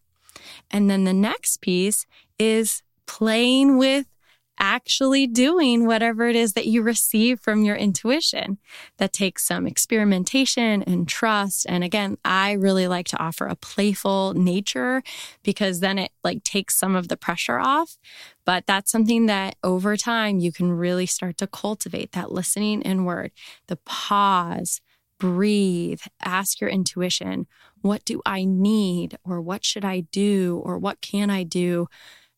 And 0.72 0.90
then 0.90 1.04
the 1.04 1.14
next 1.14 1.62
piece 1.62 2.06
is 2.38 2.82
playing 3.06 3.78
with 3.78 4.08
actually 4.60 5.28
doing 5.28 5.86
whatever 5.86 6.28
it 6.28 6.36
is 6.36 6.54
that 6.54 6.68
you 6.68 6.82
receive 6.82 7.40
from 7.40 7.64
your 7.64 7.76
intuition. 7.76 8.58
That 8.98 9.14
takes 9.14 9.46
some 9.46 9.68
experimentation 9.68 10.84
and 10.84 11.08
trust. 11.08 11.66
And 11.68 11.84
again, 11.84 12.18
I 12.24 12.54
really 12.54 12.88
like 12.88 13.08
to 13.08 13.22
offer 13.22 13.46
a 13.46 13.56
playful 13.56 14.34
nature 14.34 15.04
because 15.44 15.80
then 15.80 15.98
it 16.00 16.12
like 16.24 16.44
takes 16.44 16.76
some 16.76 16.96
of 16.96 17.08
the 17.08 17.18
pressure 17.18 17.60
off. 17.60 17.98
But 18.46 18.66
that's 18.68 18.92
something 18.92 19.26
that 19.28 19.56
over 19.64 19.98
time 19.98 20.40
you 20.40 20.52
can 20.52 20.72
really 20.72 21.06
start 21.06 21.38
to 21.38 21.48
cultivate 21.48 22.12
that 22.12 22.32
listening 22.32 22.82
inward, 22.82 23.32
the 23.68 23.78
pause, 23.78 24.82
breathe, 25.20 26.02
ask 26.22 26.60
your 26.60 26.70
intuition, 26.70 27.48
what 27.82 28.04
do 28.06 28.22
I 28.26 28.44
need? 28.44 29.18
Or 29.24 29.40
what 29.40 29.64
should 29.64 29.86
I 29.86 30.02
do? 30.12 30.62
Or 30.66 30.78
what 30.78 31.02
can 31.02 31.30
I 31.30 31.44
do? 31.44 31.88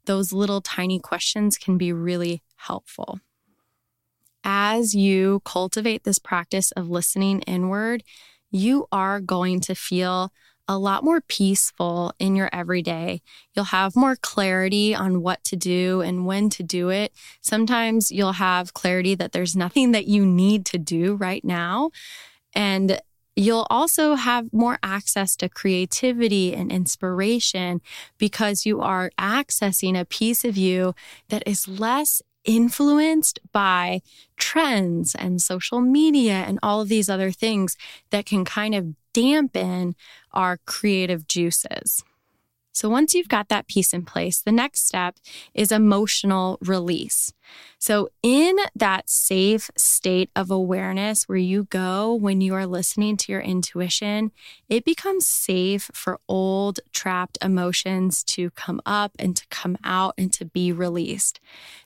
Those 0.06 0.34
little 0.34 0.62
tiny 0.62 1.00
questions 1.00 1.58
can 1.58 1.78
be 1.78 1.92
really 1.92 2.42
helpful. 2.56 3.20
As 4.44 4.94
you 4.94 5.42
cultivate 5.44 6.04
this 6.04 6.20
practice 6.20 6.72
of 6.72 6.90
listening 6.90 7.42
inward, 7.42 8.04
you 8.52 8.88
are 8.92 9.20
going 9.20 9.60
to 9.62 9.76
feel 9.76 10.32
a 10.68 10.78
lot 10.78 11.04
more 11.04 11.22
peaceful 11.22 12.14
in 12.20 12.36
your 12.36 12.50
everyday. 12.52 13.22
You'll 13.54 13.66
have 13.66 13.96
more 13.96 14.16
clarity 14.16 14.96
on 14.96 15.22
what 15.22 15.44
to 15.46 15.56
do 15.56 16.02
and 16.02 16.26
when 16.26 16.50
to 16.52 16.64
do 16.64 16.90
it. 16.90 17.14
Sometimes 17.42 18.12
you'll 18.12 18.34
have 18.34 18.74
clarity 18.74 19.16
that 19.16 19.32
there's 19.32 19.56
nothing 19.56 19.92
that 19.92 20.08
you 20.08 20.26
need 20.26 20.66
to 20.68 20.78
do 20.78 21.16
right 21.16 21.44
now. 21.44 21.92
And 22.54 23.00
You'll 23.36 23.68
also 23.70 24.16
have 24.16 24.54
more 24.54 24.80
access 24.82 25.36
to 25.38 25.50
creativity 25.50 26.54
and 26.54 26.72
inspiration 26.72 27.82
because 28.18 28.66
you 28.66 28.80
are 28.82 29.12
accessing 29.20 30.00
a 30.00 30.06
piece 30.06 30.46
of 30.46 30.56
you 30.56 30.96
that 31.28 31.44
is 31.46 31.68
less 31.68 32.22
influenced 32.46 33.40
by 33.52 34.02
trends 34.38 35.16
and 35.16 35.42
social 35.42 35.82
media 35.82 36.44
and 36.48 36.60
all 36.64 36.80
of 36.80 36.88
these 36.88 37.10
other 37.10 37.32
things 37.32 37.76
that 38.12 38.26
can 38.26 38.46
kind 38.46 38.74
of 38.74 38.94
dampen 39.14 39.96
our 40.32 40.58
creative 40.66 41.28
juices. 41.28 42.04
So 42.72 42.90
once 42.90 43.14
you've 43.14 43.30
got 43.30 43.48
that 43.50 43.68
piece 43.68 43.94
in 43.94 44.04
place, 44.04 44.42
the 44.42 44.52
next 44.52 44.86
step 44.86 45.16
is 45.54 45.72
emotional 45.72 46.58
release. 46.62 47.32
So, 47.80 48.10
in 48.24 48.56
that 48.76 49.10
safe 49.10 49.70
state 49.78 50.30
of 50.36 50.50
awareness 50.50 51.24
where 51.26 51.38
you 51.38 51.66
go 51.66 52.14
when 52.14 52.42
you 52.42 52.56
are 52.56 52.66
listening 52.66 53.18
to 53.18 53.32
your 53.32 53.42
intuition, 53.42 54.32
it 54.70 54.86
becomes 54.86 55.28
safe 55.28 55.92
for 55.94 56.20
old 56.28 56.80
trapped 56.94 57.38
emotions 57.42 58.24
to 58.24 58.50
come 58.52 58.82
up 58.86 59.12
and 59.20 59.36
to 59.36 59.46
come 59.50 59.78
out 59.84 60.16
and 60.18 60.32
to 60.34 60.46
be 60.46 60.72
released. 60.72 61.40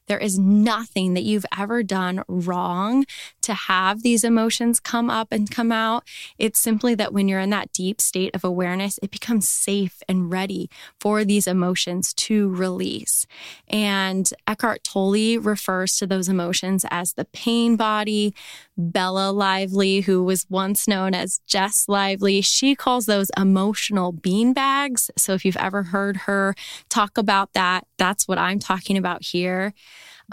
There 0.10 0.18
is 0.18 0.39
nothing 0.39 1.13
that 1.13 1.24
you've 1.24 1.46
ever 1.56 1.84
done 1.84 2.24
wrong 2.28 3.06
to 3.44 3.54
have 3.54 4.01
these 4.01 4.24
emotions 4.24 4.80
come 4.80 5.08
up 5.08 5.32
and 5.32 5.51
come 5.51 5.72
out. 5.72 6.04
It's 6.39 6.60
simply 6.60 6.96
that 6.96 7.13
when 7.13 7.28
you're 7.28 7.39
in 7.39 7.51
that 7.51 7.72
deep 7.74 8.01
state 8.01 8.34
of 8.36 8.44
awareness, 8.44 9.00
it 9.04 9.12
becomes 9.12 9.48
safe 9.48 10.01
and 10.10 10.32
ready 10.32 10.68
for 11.00 11.24
these 11.24 11.46
emotions 11.46 12.12
to 12.16 12.50
release. 12.50 13.28
And 13.68 14.28
Eckhart 14.48 14.84
Tolle 14.84 15.39
refers 15.50 15.98
to 15.98 16.08
those 16.08 16.29
emotions 16.29 16.86
as 16.89 17.13
the 17.13 17.25
pain 17.25 17.75
body. 17.75 18.34
Bella 18.77 19.32
Lively, 19.32 20.01
who 20.01 20.24
was 20.24 20.46
once 20.50 20.88
known 20.88 21.13
as 21.13 21.41
Jess 21.46 21.89
Lively, 21.89 22.39
she 22.41 22.75
calls 22.75 23.06
those 23.06 23.32
emotional 23.36 24.13
bean 24.13 24.53
bags. 24.53 25.12
So 25.18 25.34
if 25.34 25.44
you've 25.44 25.58
ever 25.58 25.84
heard 25.84 26.18
her 26.18 26.56
talk 26.88 27.18
about 27.18 27.53
that, 27.53 27.86
that's 27.98 28.27
what 28.27 28.38
I'm 28.38 28.60
talking 28.60 28.98
about 28.98 29.25
here 29.25 29.74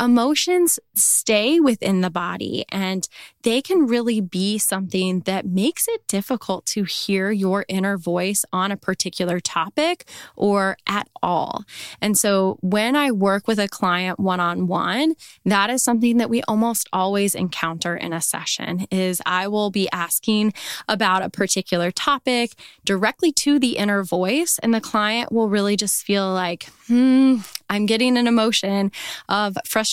emotions 0.01 0.79
stay 0.95 1.61
within 1.61 2.01
the 2.01 2.11
body 2.11 2.65
and 2.71 3.09
they 3.43 3.63
can 3.63 3.87
really 3.87 4.21
be 4.21 4.59
something 4.59 5.21
that 5.21 5.47
makes 5.47 5.87
it 5.89 6.07
difficult 6.09 6.67
to 6.67 6.85
hear 6.85 7.31
your 7.31 7.65
inner 7.69 7.97
voice 7.97 8.45
on 8.53 8.73
a 8.73 8.77
particular 8.77 9.41
topic 9.41 10.09
or 10.35 10.77
at 10.87 11.09
all. 11.23 11.65
And 12.01 12.19
so 12.19 12.59
when 12.61 12.97
I 12.97 13.13
work 13.13 13.47
with 13.47 13.59
a 13.59 13.69
client 13.69 14.19
one 14.19 14.41
on 14.41 14.67
one, 14.67 15.15
that 15.45 15.71
is 15.71 15.83
something 15.83 16.19
that 16.19 16.29
we 16.29 16.43
almost 16.43 16.89
always 16.93 17.35
encounter 17.35 17.97
in 17.97 18.13
a 18.13 18.21
session 18.21 18.87
is 18.91 19.23
I 19.25 19.49
will 19.49 19.71
be 19.71 19.89
asking 19.93 20.53
about 20.89 21.23
a 21.23 21.31
particular 21.31 21.91
topic 21.91 22.53
directly 22.85 23.33
to 23.33 23.59
the 23.59 23.77
inner 23.77 24.03
voice 24.03 24.59
and 24.63 24.75
the 24.75 24.81
client 24.81 25.31
will 25.31 25.49
really 25.49 25.77
just 25.77 26.05
feel 26.05 26.33
like, 26.33 26.69
hmm, 26.89 27.37
I'm 27.71 27.87
getting 27.87 28.17
an 28.17 28.27
emotion 28.27 28.93
of 29.29 29.57
frustration 29.65 29.86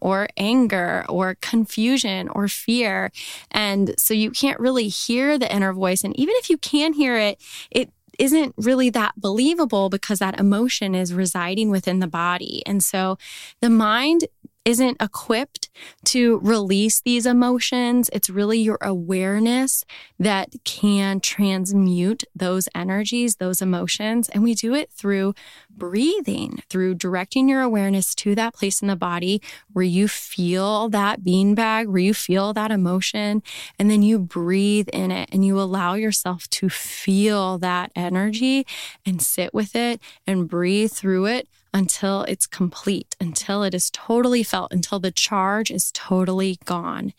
or 0.00 0.28
anger 0.36 1.04
or 1.08 1.36
confusion 1.40 2.28
or 2.28 2.48
fear. 2.48 3.10
And 3.50 3.94
so 3.98 4.14
you 4.14 4.30
can't 4.30 4.60
really 4.60 4.88
hear 4.88 5.38
the 5.38 5.52
inner 5.54 5.72
voice. 5.72 6.04
And 6.04 6.18
even 6.18 6.34
if 6.38 6.50
you 6.50 6.58
can 6.58 6.92
hear 6.92 7.16
it, 7.16 7.40
it 7.70 7.90
isn't 8.18 8.54
really 8.56 8.90
that 8.90 9.12
believable 9.16 9.90
because 9.90 10.20
that 10.20 10.38
emotion 10.38 10.94
is 10.94 11.12
residing 11.12 11.70
within 11.70 11.98
the 11.98 12.06
body. 12.06 12.62
And 12.66 12.82
so 12.82 13.18
the 13.60 13.70
mind 13.70 14.24
isn't 14.64 15.00
equipped 15.00 15.68
to 16.04 16.38
release 16.38 17.00
these 17.00 17.26
emotions. 17.26 18.08
It's 18.12 18.30
really 18.30 18.58
your 18.58 18.78
awareness 18.80 19.84
that 20.18 20.50
can 20.64 21.20
transmute 21.20 22.24
those 22.34 22.68
energies, 22.74 23.36
those 23.36 23.60
emotions. 23.60 24.28
And 24.30 24.42
we 24.42 24.54
do 24.54 24.74
it 24.74 24.90
through 24.90 25.34
breathing, 25.70 26.62
through 26.70 26.94
directing 26.94 27.48
your 27.48 27.60
awareness 27.60 28.14
to 28.16 28.34
that 28.36 28.54
place 28.54 28.80
in 28.80 28.88
the 28.88 28.96
body 28.96 29.42
where 29.72 29.84
you 29.84 30.08
feel 30.08 30.88
that 30.90 31.22
beanbag, 31.22 31.88
where 31.88 31.98
you 31.98 32.14
feel 32.14 32.52
that 32.54 32.70
emotion. 32.70 33.42
And 33.78 33.90
then 33.90 34.02
you 34.02 34.18
breathe 34.18 34.88
in 34.88 35.10
it 35.10 35.28
and 35.32 35.44
you 35.44 35.60
allow 35.60 35.94
yourself 35.94 36.48
to 36.50 36.68
feel 36.68 37.58
that 37.58 37.92
energy 37.94 38.66
and 39.04 39.20
sit 39.20 39.52
with 39.52 39.76
it 39.76 40.00
and 40.26 40.48
breathe 40.48 40.92
through 40.92 41.26
it 41.26 41.48
until 41.74 42.22
it's 42.22 42.46
complete, 42.46 43.16
until 43.20 43.64
it 43.64 43.74
is 43.74 43.90
totally 43.90 44.44
felt, 44.44 44.72
until 44.72 45.00
the 45.00 45.10
charge 45.10 45.72
is 45.72 45.90
totally 45.92 46.56
gone. 46.64 47.12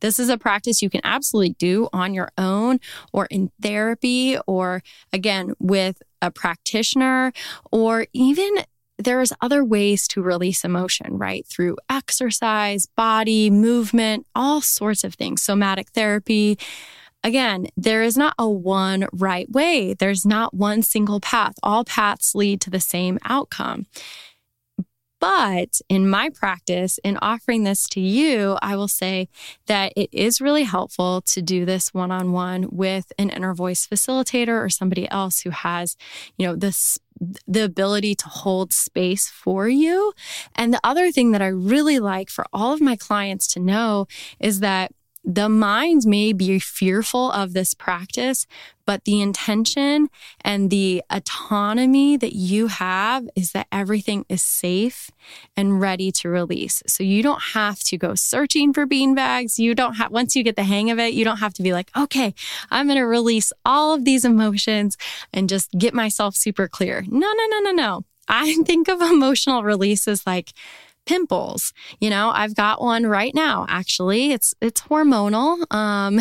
This 0.00 0.20
is 0.20 0.28
a 0.28 0.38
practice 0.38 0.80
you 0.80 0.88
can 0.88 1.00
absolutely 1.02 1.56
do 1.58 1.88
on 1.92 2.14
your 2.14 2.30
own 2.38 2.78
or 3.12 3.26
in 3.26 3.50
therapy 3.60 4.38
or 4.46 4.82
again 5.12 5.54
with 5.58 6.02
a 6.22 6.30
practitioner 6.30 7.32
or 7.72 8.06
even 8.12 8.54
there's 8.98 9.32
other 9.42 9.62
ways 9.62 10.08
to 10.08 10.22
release 10.22 10.64
emotion, 10.64 11.18
right? 11.18 11.46
Through 11.46 11.76
exercise, 11.90 12.86
body, 12.96 13.50
movement, 13.50 14.26
all 14.34 14.62
sorts 14.62 15.04
of 15.04 15.14
things, 15.14 15.42
somatic 15.42 15.90
therapy. 15.90 16.58
Again, 17.26 17.66
there 17.76 18.04
is 18.04 18.16
not 18.16 18.36
a 18.38 18.48
one 18.48 19.08
right 19.12 19.50
way. 19.50 19.94
There's 19.94 20.24
not 20.24 20.54
one 20.54 20.84
single 20.84 21.18
path. 21.18 21.54
All 21.60 21.84
paths 21.84 22.36
lead 22.36 22.60
to 22.60 22.70
the 22.70 22.78
same 22.78 23.18
outcome. 23.24 23.86
But 25.18 25.80
in 25.88 26.08
my 26.08 26.30
practice, 26.30 27.00
in 27.02 27.16
offering 27.16 27.64
this 27.64 27.88
to 27.88 28.00
you, 28.00 28.58
I 28.62 28.76
will 28.76 28.86
say 28.86 29.28
that 29.66 29.92
it 29.96 30.08
is 30.12 30.40
really 30.40 30.62
helpful 30.62 31.20
to 31.22 31.42
do 31.42 31.64
this 31.64 31.92
one 31.92 32.12
on 32.12 32.30
one 32.30 32.68
with 32.70 33.12
an 33.18 33.30
inner 33.30 33.54
voice 33.54 33.88
facilitator 33.88 34.64
or 34.64 34.68
somebody 34.68 35.10
else 35.10 35.40
who 35.40 35.50
has, 35.50 35.96
you 36.38 36.46
know, 36.46 36.54
this 36.54 36.96
the 37.48 37.64
ability 37.64 38.14
to 38.14 38.28
hold 38.28 38.72
space 38.72 39.26
for 39.26 39.68
you. 39.68 40.12
And 40.54 40.72
the 40.72 40.80
other 40.84 41.10
thing 41.10 41.32
that 41.32 41.42
I 41.42 41.48
really 41.48 41.98
like 41.98 42.30
for 42.30 42.44
all 42.52 42.72
of 42.72 42.80
my 42.80 42.94
clients 42.94 43.48
to 43.54 43.58
know 43.58 44.06
is 44.38 44.60
that 44.60 44.92
the 45.26 45.48
mind 45.48 46.02
may 46.06 46.32
be 46.32 46.60
fearful 46.60 47.32
of 47.32 47.52
this 47.52 47.74
practice, 47.74 48.46
but 48.86 49.04
the 49.04 49.20
intention 49.20 50.08
and 50.42 50.70
the 50.70 51.02
autonomy 51.10 52.16
that 52.16 52.36
you 52.36 52.68
have 52.68 53.28
is 53.34 53.50
that 53.50 53.66
everything 53.72 54.24
is 54.28 54.40
safe 54.40 55.10
and 55.56 55.80
ready 55.80 56.12
to 56.12 56.28
release. 56.28 56.80
So 56.86 57.02
you 57.02 57.24
don't 57.24 57.42
have 57.54 57.80
to 57.80 57.98
go 57.98 58.14
searching 58.14 58.72
for 58.72 58.86
bean 58.86 59.16
bags. 59.16 59.58
You 59.58 59.74
don't 59.74 59.94
have, 59.94 60.12
once 60.12 60.36
you 60.36 60.44
get 60.44 60.54
the 60.54 60.62
hang 60.62 60.92
of 60.92 61.00
it, 61.00 61.12
you 61.12 61.24
don't 61.24 61.38
have 61.38 61.54
to 61.54 61.62
be 61.62 61.72
like, 61.72 61.90
okay, 61.96 62.32
I'm 62.70 62.86
going 62.86 62.98
to 62.98 63.04
release 63.04 63.52
all 63.64 63.92
of 63.94 64.04
these 64.04 64.24
emotions 64.24 64.96
and 65.32 65.48
just 65.48 65.72
get 65.72 65.92
myself 65.92 66.36
super 66.36 66.68
clear. 66.68 67.04
No, 67.08 67.32
no, 67.32 67.46
no, 67.50 67.58
no, 67.58 67.72
no. 67.72 68.04
I 68.28 68.54
think 68.64 68.88
of 68.88 69.02
emotional 69.02 69.64
release 69.64 70.06
as 70.06 70.24
like, 70.24 70.52
pimples. 71.06 71.72
You 72.00 72.10
know, 72.10 72.30
I've 72.34 72.54
got 72.54 72.82
one 72.82 73.06
right 73.06 73.34
now. 73.34 73.64
Actually, 73.68 74.32
it's 74.32 74.54
it's 74.60 74.82
hormonal. 74.82 75.64
Um, 75.72 76.20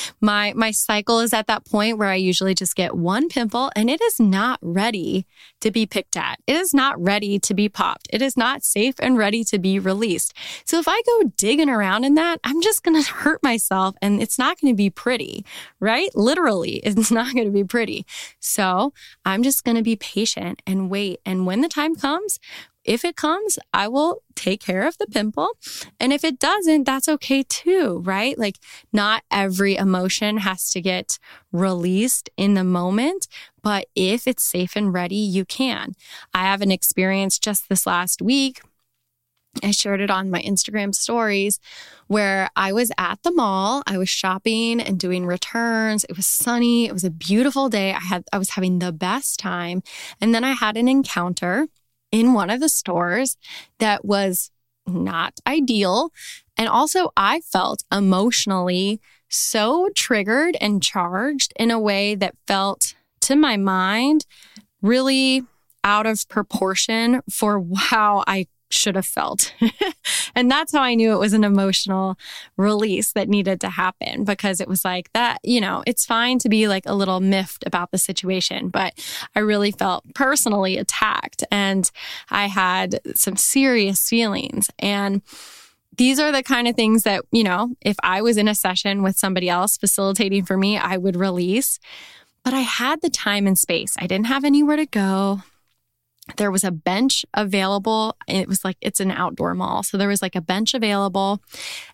my 0.20 0.52
my 0.56 0.70
cycle 0.70 1.20
is 1.20 1.32
at 1.32 1.46
that 1.46 1.64
point 1.66 1.98
where 1.98 2.08
I 2.08 2.16
usually 2.16 2.54
just 2.54 2.74
get 2.74 2.96
one 2.96 3.28
pimple, 3.28 3.70
and 3.76 3.88
it 3.88 4.00
is 4.00 4.18
not 4.18 4.58
ready 4.62 5.26
to 5.60 5.70
be 5.70 5.86
picked 5.86 6.16
at. 6.16 6.40
It 6.46 6.56
is 6.56 6.74
not 6.74 7.00
ready 7.00 7.38
to 7.38 7.54
be 7.54 7.68
popped. 7.68 8.08
It 8.10 8.22
is 8.22 8.36
not 8.36 8.64
safe 8.64 8.94
and 8.98 9.16
ready 9.16 9.44
to 9.44 9.58
be 9.58 9.78
released. 9.78 10.34
So 10.64 10.78
if 10.78 10.86
I 10.88 11.00
go 11.06 11.30
digging 11.36 11.70
around 11.70 12.04
in 12.04 12.14
that, 12.14 12.40
I'm 12.44 12.60
just 12.60 12.82
going 12.82 13.00
to 13.02 13.10
hurt 13.10 13.42
myself, 13.42 13.94
and 14.02 14.20
it's 14.20 14.38
not 14.38 14.60
going 14.60 14.72
to 14.72 14.76
be 14.76 14.90
pretty, 14.90 15.44
right? 15.80 16.10
Literally, 16.14 16.76
it's 16.84 17.10
not 17.10 17.34
going 17.34 17.46
to 17.46 17.52
be 17.52 17.64
pretty. 17.64 18.06
So 18.40 18.92
I'm 19.24 19.42
just 19.42 19.64
going 19.64 19.76
to 19.76 19.82
be 19.82 19.96
patient 19.96 20.62
and 20.66 20.90
wait. 20.90 21.20
And 21.26 21.46
when 21.46 21.60
the 21.60 21.68
time 21.68 21.94
comes, 21.94 22.38
if 22.84 23.04
it 23.04 23.16
comes, 23.16 23.58
I 23.72 23.88
will 23.88 24.22
take 24.34 24.60
care 24.60 24.86
of 24.86 24.98
the 24.98 25.06
pimple. 25.06 25.48
And 25.98 26.12
if 26.12 26.24
it 26.24 26.38
doesn't, 26.38 26.84
that's 26.84 27.08
okay 27.08 27.42
too, 27.42 28.02
right? 28.04 28.38
Like 28.38 28.58
not 28.92 29.22
every 29.30 29.76
emotion 29.76 30.38
has 30.38 30.70
to 30.70 30.80
get 30.80 31.18
released 31.52 32.30
in 32.36 32.54
the 32.54 32.64
moment, 32.64 33.26
but 33.62 33.86
if 33.94 34.26
it's 34.26 34.42
safe 34.42 34.76
and 34.76 34.92
ready, 34.92 35.16
you 35.16 35.44
can. 35.44 35.94
I 36.32 36.42
have 36.44 36.62
an 36.62 36.70
experience 36.70 37.38
just 37.38 37.68
this 37.68 37.86
last 37.86 38.20
week. 38.20 38.60
I 39.62 39.70
shared 39.70 40.00
it 40.00 40.10
on 40.10 40.30
my 40.30 40.42
Instagram 40.42 40.94
stories 40.94 41.60
where 42.08 42.50
I 42.56 42.72
was 42.72 42.90
at 42.98 43.22
the 43.22 43.30
mall. 43.30 43.82
I 43.86 43.98
was 43.98 44.08
shopping 44.08 44.80
and 44.80 44.98
doing 44.98 45.26
returns. 45.26 46.04
It 46.04 46.16
was 46.16 46.26
sunny. 46.26 46.86
It 46.86 46.92
was 46.92 47.04
a 47.04 47.10
beautiful 47.10 47.68
day. 47.68 47.92
I 47.92 48.00
had 48.00 48.24
I 48.32 48.38
was 48.38 48.50
having 48.50 48.80
the 48.80 48.92
best 48.92 49.38
time. 49.38 49.82
And 50.20 50.34
then 50.34 50.42
I 50.42 50.52
had 50.52 50.76
an 50.76 50.88
encounter 50.88 51.68
in 52.14 52.32
one 52.32 52.48
of 52.48 52.60
the 52.60 52.68
stores 52.68 53.36
that 53.80 54.04
was 54.04 54.52
not 54.86 55.40
ideal. 55.48 56.12
And 56.56 56.68
also, 56.68 57.10
I 57.16 57.40
felt 57.40 57.82
emotionally 57.90 59.00
so 59.28 59.88
triggered 59.96 60.56
and 60.60 60.80
charged 60.80 61.52
in 61.58 61.72
a 61.72 61.80
way 61.80 62.14
that 62.14 62.36
felt 62.46 62.94
to 63.22 63.34
my 63.34 63.56
mind 63.56 64.26
really 64.80 65.42
out 65.82 66.06
of 66.06 66.28
proportion 66.28 67.20
for 67.28 67.66
how 67.76 68.22
I 68.28 68.46
should 68.74 68.96
have 68.96 69.06
felt. 69.06 69.54
and 70.34 70.50
that's 70.50 70.72
how 70.72 70.82
I 70.82 70.94
knew 70.94 71.12
it 71.12 71.18
was 71.18 71.32
an 71.32 71.44
emotional 71.44 72.16
release 72.56 73.12
that 73.12 73.28
needed 73.28 73.60
to 73.62 73.70
happen 73.70 74.24
because 74.24 74.60
it 74.60 74.68
was 74.68 74.84
like 74.84 75.12
that, 75.12 75.38
you 75.42 75.60
know, 75.60 75.82
it's 75.86 76.04
fine 76.04 76.38
to 76.40 76.48
be 76.48 76.68
like 76.68 76.84
a 76.86 76.94
little 76.94 77.20
miffed 77.20 77.64
about 77.66 77.90
the 77.90 77.98
situation, 77.98 78.68
but 78.68 78.94
I 79.34 79.40
really 79.40 79.70
felt 79.70 80.04
personally 80.14 80.76
attacked 80.78 81.44
and 81.50 81.90
I 82.30 82.46
had 82.46 83.00
some 83.14 83.36
serious 83.36 84.08
feelings. 84.08 84.70
And 84.78 85.22
these 85.96 86.18
are 86.18 86.32
the 86.32 86.42
kind 86.42 86.66
of 86.66 86.74
things 86.74 87.04
that, 87.04 87.24
you 87.30 87.44
know, 87.44 87.76
if 87.80 87.96
I 88.02 88.22
was 88.22 88.36
in 88.36 88.48
a 88.48 88.54
session 88.54 89.02
with 89.02 89.18
somebody 89.18 89.48
else 89.48 89.76
facilitating 89.76 90.44
for 90.44 90.56
me, 90.56 90.76
I 90.76 90.96
would 90.96 91.16
release. 91.16 91.78
But 92.42 92.52
I 92.52 92.60
had 92.60 93.00
the 93.00 93.10
time 93.10 93.46
and 93.46 93.58
space. 93.58 93.94
I 93.98 94.06
didn't 94.06 94.26
have 94.26 94.44
anywhere 94.44 94.76
to 94.76 94.86
go 94.86 95.42
there 96.36 96.50
was 96.50 96.64
a 96.64 96.70
bench 96.70 97.24
available. 97.34 98.16
It 98.26 98.48
was 98.48 98.64
like 98.64 98.78
it's 98.80 99.00
an 99.00 99.10
outdoor 99.10 99.54
mall. 99.54 99.82
So 99.82 99.98
there 99.98 100.08
was 100.08 100.22
like 100.22 100.34
a 100.34 100.40
bench 100.40 100.72
available. 100.72 101.42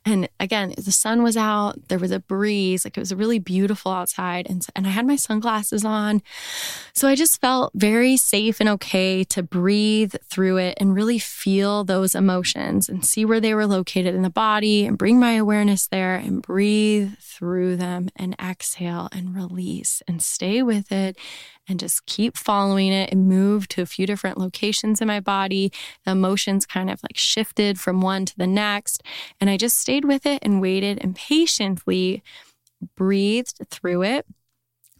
And 0.04 0.28
again, 0.38 0.72
the 0.78 0.92
sun 0.92 1.22
was 1.24 1.36
out, 1.36 1.88
there 1.88 1.98
was 1.98 2.12
a 2.12 2.20
breeze, 2.20 2.84
like 2.84 2.96
it 2.96 3.00
was 3.00 3.12
really 3.12 3.40
beautiful 3.40 3.90
outside. 3.90 4.48
And, 4.48 4.64
and 4.76 4.86
I 4.86 4.90
had 4.90 5.06
my 5.06 5.16
sunglasses 5.16 5.84
on. 5.84 6.22
So 6.94 7.08
I 7.08 7.16
just 7.16 7.40
felt 7.40 7.72
very 7.74 8.16
safe 8.16 8.60
and 8.60 8.68
okay 8.68 9.24
to 9.24 9.42
breathe 9.42 10.14
through 10.24 10.58
it 10.58 10.78
and 10.80 10.94
really 10.94 11.18
feel 11.18 11.82
those 11.82 12.14
emotions 12.14 12.88
and 12.88 13.04
see 13.04 13.24
where 13.24 13.40
they 13.40 13.52
were 13.52 13.66
located 13.66 14.14
in 14.14 14.22
the 14.22 14.30
body 14.30 14.86
and 14.86 14.96
bring 14.96 15.18
my 15.18 15.32
awareness 15.32 15.88
there 15.88 16.14
and 16.14 16.40
breathe 16.40 17.14
through 17.18 17.76
them 17.76 18.08
and 18.14 18.36
exhale 18.40 19.08
and 19.10 19.34
release 19.34 20.02
and 20.06 20.22
stay 20.22 20.62
with 20.62 20.92
it 20.92 21.16
and 21.70 21.80
just 21.80 22.04
keep 22.06 22.36
following 22.36 22.92
it 22.92 23.10
and 23.12 23.28
move 23.28 23.68
to 23.68 23.82
a 23.82 23.86
few 23.86 24.06
different 24.06 24.36
locations 24.36 25.00
in 25.00 25.08
my 25.08 25.20
body. 25.20 25.72
The 26.04 26.12
emotions 26.12 26.66
kind 26.66 26.90
of 26.90 27.02
like 27.02 27.16
shifted 27.16 27.80
from 27.80 28.00
one 28.00 28.26
to 28.26 28.36
the 28.36 28.46
next. 28.46 29.02
And 29.40 29.48
I 29.48 29.56
just 29.56 29.78
stayed 29.78 30.04
with 30.04 30.26
it 30.26 30.40
and 30.42 30.60
waited 30.60 30.98
and 31.00 31.14
patiently 31.14 32.22
breathed 32.96 33.60
through 33.70 34.02
it 34.02 34.26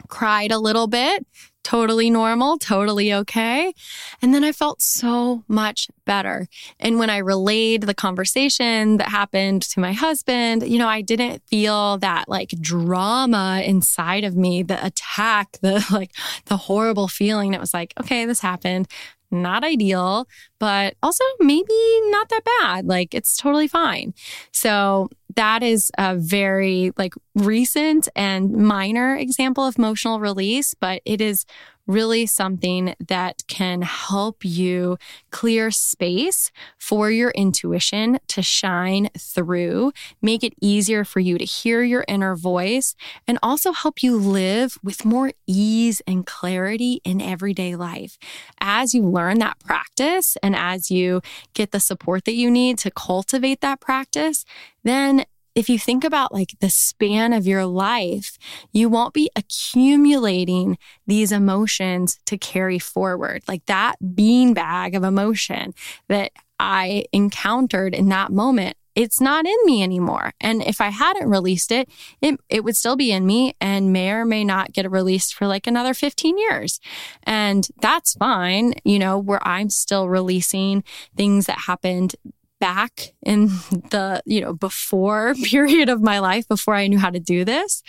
cried 0.07 0.51
a 0.51 0.59
little 0.59 0.87
bit, 0.87 1.25
totally 1.63 2.09
normal, 2.09 2.57
totally 2.57 3.13
okay. 3.13 3.73
And 4.21 4.33
then 4.33 4.43
I 4.43 4.51
felt 4.51 4.81
so 4.81 5.43
much 5.47 5.89
better. 6.05 6.47
And 6.79 6.99
when 6.99 7.09
I 7.09 7.17
relayed 7.17 7.83
the 7.83 7.93
conversation 7.93 8.97
that 8.97 9.09
happened 9.09 9.61
to 9.63 9.79
my 9.79 9.93
husband, 9.93 10.67
you 10.67 10.79
know, 10.79 10.87
I 10.87 11.01
didn't 11.01 11.43
feel 11.47 11.97
that 11.99 12.27
like 12.27 12.49
drama 12.59 13.61
inside 13.65 14.23
of 14.23 14.35
me, 14.35 14.63
the 14.63 14.83
attack, 14.85 15.57
the 15.61 15.85
like 15.91 16.11
the 16.45 16.57
horrible 16.57 17.07
feeling 17.07 17.51
that 17.51 17.59
was 17.59 17.73
like, 17.73 17.93
okay, 17.99 18.25
this 18.25 18.41
happened 18.41 18.87
not 19.31 19.63
ideal, 19.63 20.27
but 20.59 20.95
also 21.01 21.23
maybe 21.39 21.73
not 22.09 22.29
that 22.29 22.41
bad. 22.59 22.85
Like 22.85 23.15
it's 23.15 23.37
totally 23.37 23.67
fine. 23.67 24.13
So 24.51 25.09
that 25.35 25.63
is 25.63 25.91
a 25.97 26.15
very 26.15 26.91
like 26.97 27.13
recent 27.35 28.07
and 28.15 28.51
minor 28.51 29.15
example 29.15 29.65
of 29.65 29.77
emotional 29.77 30.19
release, 30.19 30.73
but 30.73 31.01
it 31.05 31.21
is 31.21 31.45
really 31.87 32.25
something 32.25 32.95
that 33.05 33.43
can 33.47 33.81
help 33.81 34.45
you 34.45 34.97
clear 35.31 35.71
space 35.71 36.51
for 36.77 37.09
your 37.11 37.31
intuition 37.31 38.19
to 38.27 38.41
shine 38.41 39.09
through, 39.17 39.91
make 40.21 40.43
it 40.43 40.53
easier 40.61 41.03
for 41.03 41.19
you 41.19 41.37
to 41.37 41.43
hear 41.43 41.83
your 41.83 42.05
inner 42.07 42.35
voice, 42.35 42.95
and 43.27 43.37
also 43.41 43.71
help 43.71 44.03
you 44.03 44.15
live 44.15 44.77
with 44.83 45.05
more 45.05 45.31
ease 45.47 46.01
and 46.07 46.25
clarity 46.25 47.01
in 47.03 47.19
everyday 47.19 47.75
life. 47.75 48.17
As 48.59 48.93
you 48.93 49.03
learn 49.03 49.39
that 49.39 49.59
practice 49.59 50.37
and 50.43 50.55
as 50.55 50.91
you 50.91 51.21
get 51.53 51.71
the 51.71 51.79
support 51.79 52.25
that 52.25 52.35
you 52.35 52.49
need 52.49 52.77
to 52.79 52.91
cultivate 52.91 53.61
that 53.61 53.81
practice, 53.81 54.45
then 54.83 55.25
if 55.53 55.69
you 55.69 55.77
think 55.77 56.03
about 56.03 56.33
like 56.33 56.55
the 56.59 56.69
span 56.69 57.33
of 57.33 57.45
your 57.45 57.65
life, 57.65 58.37
you 58.71 58.89
won't 58.89 59.13
be 59.13 59.29
accumulating 59.35 60.77
these 61.07 61.31
emotions 61.31 62.19
to 62.25 62.37
carry 62.37 62.79
forward. 62.79 63.43
Like 63.47 63.65
that 63.65 64.15
bean 64.15 64.53
bag 64.53 64.95
of 64.95 65.03
emotion 65.03 65.73
that 66.07 66.31
I 66.59 67.05
encountered 67.11 67.93
in 67.93 68.09
that 68.09 68.31
moment, 68.31 68.77
it's 68.93 69.21
not 69.21 69.45
in 69.45 69.57
me 69.65 69.83
anymore. 69.83 70.33
And 70.39 70.61
if 70.61 70.81
I 70.81 70.89
hadn't 70.89 71.29
released 71.29 71.71
it, 71.71 71.89
it, 72.21 72.39
it 72.49 72.63
would 72.63 72.75
still 72.75 72.95
be 72.95 73.11
in 73.11 73.25
me 73.25 73.55
and 73.59 73.93
may 73.93 74.11
or 74.11 74.25
may 74.25 74.43
not 74.43 74.73
get 74.73 74.89
released 74.89 75.33
for 75.33 75.47
like 75.47 75.65
another 75.65 75.93
15 75.93 76.37
years. 76.37 76.79
And 77.23 77.67
that's 77.81 78.13
fine, 78.15 78.73
you 78.83 78.99
know, 78.99 79.17
where 79.17 79.45
I'm 79.47 79.69
still 79.69 80.09
releasing 80.09 80.83
things 81.15 81.45
that 81.45 81.59
happened 81.59 82.15
back 82.61 83.13
in 83.23 83.47
the, 83.89 84.21
you 84.25 84.39
know, 84.39 84.53
before 84.53 85.35
period 85.43 85.89
of 85.89 86.01
my 86.01 86.19
life 86.19 86.47
before 86.47 86.75
I 86.75 86.87
knew 86.87 86.99
how 86.99 87.09
to 87.09 87.19
do 87.19 87.43
this, 87.43 87.83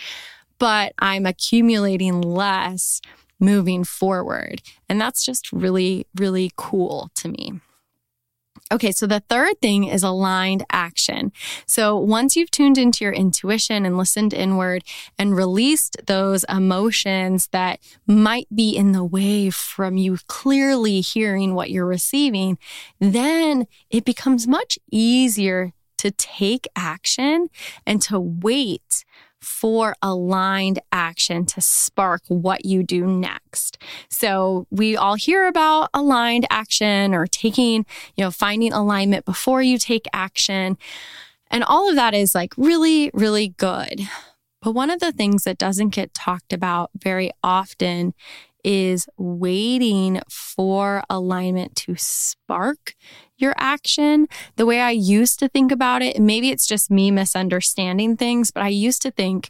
but 0.59 0.93
I'm 0.99 1.25
accumulating 1.25 2.19
less 2.21 2.99
moving 3.39 3.85
forward. 3.85 4.61
And 4.89 4.99
that's 4.99 5.25
just 5.25 5.51
really, 5.53 6.07
really 6.15 6.51
cool 6.57 7.09
to 7.15 7.29
me. 7.29 7.61
Okay, 8.71 8.91
so 8.91 9.05
the 9.05 9.19
third 9.19 9.59
thing 9.61 9.83
is 9.83 10.03
aligned 10.03 10.65
action. 10.71 11.31
So 11.65 11.97
once 11.97 12.35
you've 12.35 12.49
tuned 12.49 12.77
into 12.77 13.03
your 13.03 13.13
intuition 13.13 13.85
and 13.85 13.97
listened 13.97 14.33
inward 14.33 14.83
and 15.19 15.35
released 15.35 15.97
those 16.07 16.43
emotions 16.45 17.49
that 17.51 17.79
might 18.07 18.47
be 18.53 18.75
in 18.75 18.91
the 18.91 19.03
way 19.03 19.49
from 19.49 19.97
you 19.97 20.17
clearly 20.27 21.01
hearing 21.01 21.53
what 21.53 21.69
you're 21.69 21.85
receiving, 21.85 22.57
then 22.99 23.67
it 23.89 24.05
becomes 24.05 24.47
much 24.47 24.79
easier 24.91 25.73
to 25.97 26.11
take 26.11 26.67
action 26.75 27.49
and 27.85 28.01
to 28.03 28.19
wait 28.19 29.05
for 29.43 29.95
aligned 30.01 30.79
action 30.91 31.45
to 31.45 31.61
spark 31.61 32.21
what 32.27 32.65
you 32.65 32.83
do 32.83 33.05
next. 33.05 33.77
So 34.09 34.67
we 34.71 34.95
all 34.95 35.15
hear 35.15 35.47
about 35.47 35.89
aligned 35.93 36.47
action 36.49 37.13
or 37.13 37.27
taking, 37.27 37.85
you 38.15 38.23
know, 38.23 38.31
finding 38.31 38.73
alignment 38.73 39.25
before 39.25 39.61
you 39.61 39.77
take 39.77 40.05
action. 40.13 40.77
And 41.51 41.63
all 41.63 41.89
of 41.89 41.95
that 41.95 42.13
is 42.13 42.33
like 42.33 42.53
really, 42.57 43.11
really 43.13 43.49
good. 43.49 44.01
But 44.61 44.71
one 44.71 44.89
of 44.89 45.01
the 45.01 45.11
things 45.11 45.43
that 45.43 45.57
doesn't 45.57 45.89
get 45.89 46.13
talked 46.13 46.53
about 46.53 46.89
very 46.97 47.31
often 47.43 48.13
is 48.63 49.07
waiting 49.17 50.21
for 50.29 51.03
alignment 51.09 51.75
to 51.75 51.95
spark 51.97 52.95
your 53.37 53.53
action. 53.57 54.27
The 54.55 54.65
way 54.65 54.81
I 54.81 54.91
used 54.91 55.39
to 55.39 55.49
think 55.49 55.71
about 55.71 56.01
it, 56.01 56.19
maybe 56.19 56.49
it's 56.49 56.67
just 56.67 56.89
me 56.89 57.11
misunderstanding 57.11 58.17
things, 58.17 58.51
but 58.51 58.63
I 58.63 58.69
used 58.69 59.01
to 59.01 59.11
think 59.11 59.49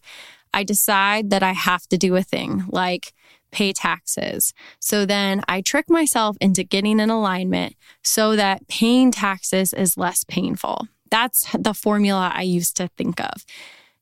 I 0.53 0.63
decide 0.63 1.29
that 1.31 1.43
I 1.43 1.53
have 1.53 1.87
to 1.87 1.97
do 1.97 2.15
a 2.15 2.23
thing 2.23 2.65
like 2.67 3.13
pay 3.51 3.71
taxes. 3.71 4.53
So 4.79 5.05
then 5.05 5.41
I 5.47 5.61
trick 5.61 5.89
myself 5.89 6.35
into 6.41 6.63
getting 6.63 6.99
an 6.99 7.09
alignment 7.09 7.75
so 8.03 8.35
that 8.35 8.67
paying 8.67 9.11
taxes 9.11 9.73
is 9.73 9.97
less 9.97 10.23
painful. 10.23 10.87
That's 11.11 11.47
the 11.57 11.73
formula 11.73 12.31
I 12.33 12.41
used 12.41 12.75
to 12.77 12.89
think 12.97 13.19
of. 13.19 13.45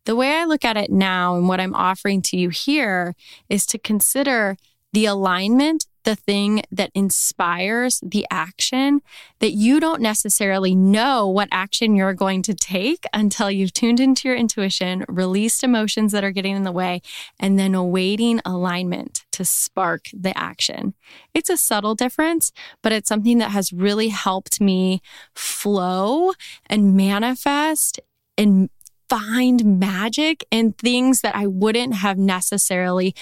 The 0.06 0.15
way 0.15 0.34
I 0.34 0.45
look 0.45 0.65
at 0.65 0.78
it 0.78 0.89
now 0.89 1.36
and 1.36 1.47
what 1.47 1.60
I'm 1.60 1.76
offering 1.76 2.21
to 2.24 2.38
you 2.38 2.50
here 2.50 3.13
is 3.50 3.65
to 3.67 3.78
consider 3.78 4.58
the 4.93 5.06
alignment, 5.06 5.86
the 6.04 6.15
thing 6.15 6.63
that 6.71 6.91
inspires 6.95 7.99
the 8.04 8.25
action 8.32 9.01
that 9.39 9.51
you 9.51 9.80
don't 9.80 10.01
necessarily 10.01 10.73
know 10.73 11.27
what 11.27 11.47
action 11.51 11.95
you're 11.95 12.13
going 12.13 12.41
to 12.41 12.54
take 12.54 13.06
until 13.13 13.51
you've 13.51 13.73
tuned 13.73 13.99
into 13.99 14.27
your 14.27 14.36
intuition, 14.36 15.06
released 15.08 15.63
emotions 15.63 16.12
that 16.12 16.23
are 16.23 16.32
getting 16.32 16.56
in 16.56 16.63
the 16.63 16.71
way, 16.71 17.01
and 17.39 17.60
then 17.60 17.75
awaiting 17.75 18.41
alignment 18.45 19.25
to 19.32 19.45
spark 19.45 20.06
the 20.13 20.36
action. 20.38 20.93
It's 21.34 21.49
a 21.49 21.58
subtle 21.58 21.95
difference, 21.95 22.51
but 22.82 22.91
it's 22.91 23.10
something 23.10 23.38
that 23.38 23.51
has 23.51 23.71
really 23.71 24.10
helped 24.10 24.60
me 24.60 25.01
flow 25.36 26.34
and 26.67 26.95
manifest 26.95 27.99
and 28.38 28.69
find 29.12 29.78
magic 29.78 30.45
in 30.52 30.71
things 30.71 31.19
that 31.19 31.36
I 31.36 31.45
wouldn't 31.45 31.95
have 31.95 32.17
necessarily 32.17 33.13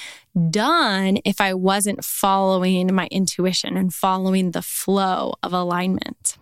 done 0.51 1.17
if 1.25 1.41
I 1.41 1.55
wasn't 1.55 2.05
following 2.05 2.93
my 2.93 3.07
intuition 3.09 3.75
and 3.75 3.91
following 3.91 4.51
the 4.51 4.61
flow 4.61 5.33
of 5.41 5.51
alignment. 5.51 6.37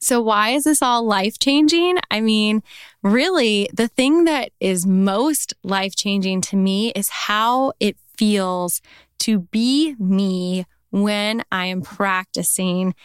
So, 0.00 0.20
why 0.20 0.50
is 0.50 0.64
this 0.64 0.82
all 0.82 1.04
life 1.04 1.38
changing? 1.38 1.98
I 2.10 2.20
mean, 2.20 2.64
really, 3.04 3.68
the 3.72 3.86
thing 3.86 4.24
that 4.24 4.50
is 4.58 4.84
most 4.84 5.54
life 5.62 5.94
changing 5.94 6.40
to 6.40 6.56
me 6.56 6.90
is 6.96 7.08
how 7.08 7.74
it 7.78 7.98
feels 8.16 8.82
to 9.20 9.38
be 9.38 9.94
me 10.00 10.66
when 10.90 11.44
I 11.52 11.66
am 11.66 11.82
practicing 11.82 12.96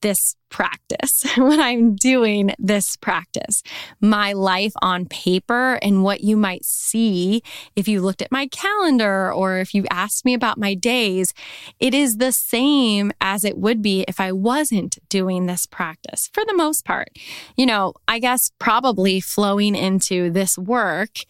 this 0.00 0.36
practice, 0.48 1.24
when 1.36 1.60
I'm 1.60 1.96
doing 1.96 2.54
this 2.58 2.96
practice, 2.96 3.62
my 4.00 4.32
life 4.32 4.72
on 4.82 5.06
paper 5.06 5.78
and 5.82 6.04
what 6.04 6.22
you 6.22 6.36
might 6.36 6.64
see 6.64 7.42
if 7.74 7.88
you 7.88 8.00
looked 8.00 8.22
at 8.22 8.30
my 8.30 8.46
calendar 8.48 9.32
or 9.32 9.58
if 9.58 9.74
you 9.74 9.84
asked 9.90 10.24
me 10.24 10.34
about 10.34 10.58
my 10.58 10.74
days, 10.74 11.32
it 11.80 11.94
is 11.94 12.18
the 12.18 12.32
same 12.32 13.12
as 13.20 13.44
it 13.44 13.58
would 13.58 13.82
be 13.82 14.04
if 14.06 14.20
I 14.20 14.32
wasn't 14.32 14.98
doing 15.08 15.46
this 15.46 15.66
practice 15.66 16.30
for 16.32 16.44
the 16.44 16.54
most 16.54 16.84
part. 16.84 17.08
You 17.56 17.66
know, 17.66 17.94
I 18.06 18.18
guess 18.18 18.52
probably 18.58 19.20
flowing 19.20 19.74
into 19.74 20.30
this 20.30 20.58
work, 20.58 21.20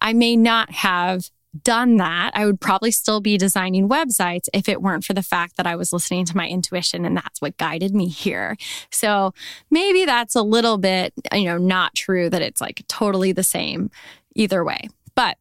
I 0.00 0.12
may 0.12 0.36
not 0.36 0.72
have 0.72 1.30
done 1.62 1.96
that, 1.96 2.32
I 2.34 2.46
would 2.46 2.60
probably 2.60 2.90
still 2.90 3.20
be 3.20 3.36
designing 3.36 3.88
websites 3.88 4.48
if 4.54 4.68
it 4.68 4.80
weren't 4.80 5.04
for 5.04 5.14
the 5.14 5.22
fact 5.22 5.56
that 5.56 5.66
I 5.66 5.76
was 5.76 5.92
listening 5.92 6.24
to 6.26 6.36
my 6.36 6.48
intuition 6.48 7.04
and 7.04 7.16
that's 7.16 7.40
what 7.40 7.56
guided 7.58 7.94
me 7.94 8.08
here. 8.08 8.56
So 8.90 9.34
maybe 9.70 10.04
that's 10.04 10.34
a 10.34 10.42
little 10.42 10.78
bit, 10.78 11.12
you 11.32 11.44
know, 11.44 11.58
not 11.58 11.94
true 11.94 12.30
that 12.30 12.42
it's 12.42 12.60
like 12.60 12.84
totally 12.88 13.32
the 13.32 13.42
same 13.42 13.90
either 14.34 14.64
way. 14.64 14.88
But 15.14 15.36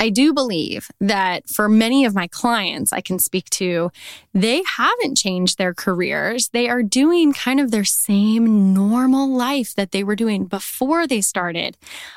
I 0.00 0.08
do 0.08 0.32
believe 0.34 0.90
that 1.00 1.48
for 1.48 1.68
many 1.68 2.04
of 2.04 2.14
my 2.14 2.26
clients 2.26 2.92
I 2.92 3.00
can 3.00 3.20
speak 3.20 3.48
to, 3.50 3.92
they 4.34 4.62
haven't 4.76 5.16
changed 5.16 5.58
their 5.58 5.74
careers. 5.74 6.48
They 6.48 6.68
are 6.68 6.82
doing 6.82 7.32
kind 7.32 7.60
of 7.60 7.70
their 7.70 7.84
same 7.84 8.74
normal 8.74 9.32
life 9.32 9.76
that 9.76 9.92
they 9.92 10.02
were 10.02 10.16
doing 10.16 10.46
before 10.46 11.06
they 11.06 11.20
started 11.20 11.76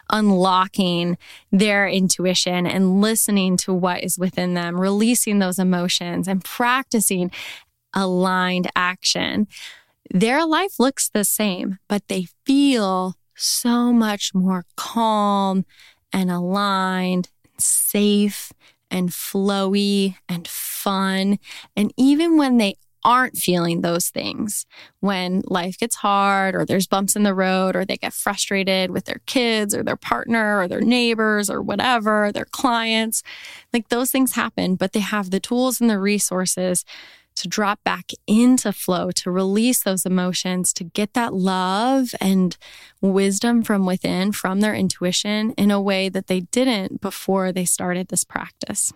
unlocking 0.09 1.17
their 1.51 1.87
intuition 1.87 2.65
and 2.65 3.01
listening 3.01 3.55
to 3.57 3.73
what 3.73 4.03
is 4.03 4.17
within 4.17 4.55
them, 4.55 4.81
releasing 4.81 5.37
those 5.37 5.59
emotions 5.59 6.27
and 6.27 6.43
practicing 6.43 7.29
aligned 7.93 8.69
action. 8.75 9.47
Their 10.11 10.45
life 10.45 10.79
looks 10.79 11.09
the 11.09 11.23
same, 11.23 11.77
but 11.87 12.07
they 12.07 12.27
feel 12.45 13.15
so 13.35 13.91
much 13.91 14.33
more 14.33 14.65
calm 14.75 15.65
and 16.11 16.31
aligned 16.31 17.29
safe 17.59 18.51
and 18.91 19.09
flowy 19.09 20.15
and 20.29 20.47
fun. 20.47 21.39
And 21.75 21.93
even 21.97 22.37
when 22.37 22.57
they 22.57 22.75
aren't 23.03 23.37
feeling 23.37 23.81
those 23.81 24.09
things, 24.09 24.65
when 24.99 25.43
life 25.45 25.77
gets 25.77 25.97
hard 25.97 26.55
or 26.55 26.65
there's 26.65 26.87
bumps 26.87 27.15
in 27.15 27.21
the 27.21 27.35
road 27.35 27.75
or 27.75 27.85
they 27.85 27.97
get 27.97 28.13
frustrated 28.13 28.89
with 28.89 29.05
their 29.05 29.21
kids 29.27 29.75
or 29.75 29.83
their 29.83 29.95
partner 29.95 30.59
or 30.59 30.67
their 30.67 30.81
neighbors 30.81 31.47
or 31.49 31.61
whatever, 31.61 32.31
their 32.31 32.45
clients, 32.45 33.21
like 33.71 33.89
those 33.89 34.09
things 34.09 34.33
happen, 34.33 34.75
but 34.75 34.93
they 34.93 35.01
have 35.01 35.29
the 35.29 35.39
tools 35.39 35.79
and 35.79 35.89
the 35.89 35.99
resources 35.99 36.83
to 37.35 37.47
drop 37.47 37.83
back 37.83 38.11
into 38.27 38.71
flow, 38.71 39.11
to 39.11 39.31
release 39.31 39.83
those 39.83 40.05
emotions, 40.05 40.73
to 40.73 40.83
get 40.83 41.13
that 41.13 41.33
love 41.33 42.15
and 42.19 42.57
wisdom 43.01 43.63
from 43.63 43.85
within, 43.85 44.31
from 44.31 44.61
their 44.61 44.73
intuition 44.73 45.51
in 45.51 45.71
a 45.71 45.81
way 45.81 46.09
that 46.09 46.27
they 46.27 46.41
didn't 46.41 47.01
before 47.01 47.51
they 47.51 47.65
started 47.65 48.07
this 48.07 48.23
practice. 48.23 48.91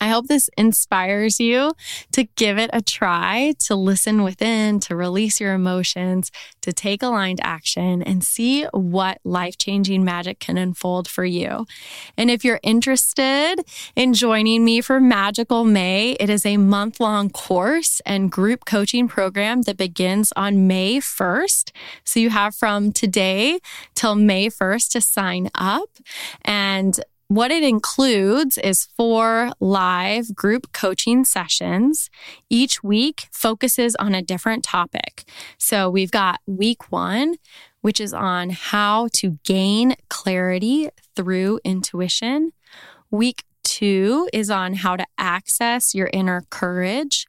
I 0.00 0.08
hope 0.08 0.26
this 0.26 0.48
inspires 0.56 1.38
you 1.40 1.74
to 2.12 2.24
give 2.36 2.58
it 2.58 2.70
a 2.72 2.80
try, 2.80 3.54
to 3.60 3.74
listen 3.74 4.22
within, 4.22 4.80
to 4.80 4.96
release 4.96 5.40
your 5.40 5.54
emotions, 5.54 6.30
to 6.62 6.72
take 6.72 7.02
aligned 7.02 7.40
action 7.42 8.02
and 8.02 8.24
see 8.24 8.64
what 8.72 9.18
life 9.24 9.58
changing 9.58 10.04
magic 10.04 10.38
can 10.40 10.56
unfold 10.56 11.08
for 11.08 11.24
you. 11.24 11.66
And 12.16 12.30
if 12.30 12.44
you're 12.44 12.60
interested 12.62 13.56
in 13.94 14.14
joining 14.14 14.64
me 14.64 14.80
for 14.80 15.00
Magical 15.00 15.64
May, 15.64 16.12
it 16.20 16.30
is 16.30 16.46
a 16.46 16.56
month 16.56 17.00
long 17.00 17.30
course 17.30 18.00
and 18.06 18.30
group 18.30 18.64
coaching 18.64 19.08
program 19.08 19.62
that 19.62 19.76
begins 19.76 20.32
on 20.36 20.66
May 20.66 20.98
1st. 20.98 21.72
So 22.04 22.20
you 22.20 22.30
have 22.30 22.54
from 22.54 22.92
today 22.92 23.58
till 23.94 24.14
May 24.14 24.48
1st 24.48 24.90
to 24.92 25.00
sign 25.00 25.50
up. 25.54 25.88
And 26.42 27.00
what 27.30 27.52
it 27.52 27.62
includes 27.62 28.58
is 28.58 28.88
four 28.96 29.52
live 29.60 30.34
group 30.34 30.72
coaching 30.72 31.24
sessions. 31.24 32.10
Each 32.48 32.82
week 32.82 33.28
focuses 33.30 33.94
on 33.94 34.16
a 34.16 34.20
different 34.22 34.64
topic. 34.64 35.22
So 35.56 35.88
we've 35.88 36.10
got 36.10 36.40
week 36.48 36.90
one, 36.90 37.36
which 37.82 38.00
is 38.00 38.12
on 38.12 38.50
how 38.50 39.10
to 39.12 39.38
gain 39.44 39.94
clarity 40.08 40.88
through 41.14 41.60
intuition. 41.62 42.50
Week 43.12 43.44
two 43.62 44.28
is 44.32 44.50
on 44.50 44.74
how 44.74 44.96
to 44.96 45.06
access 45.16 45.94
your 45.94 46.10
inner 46.12 46.42
courage. 46.50 47.28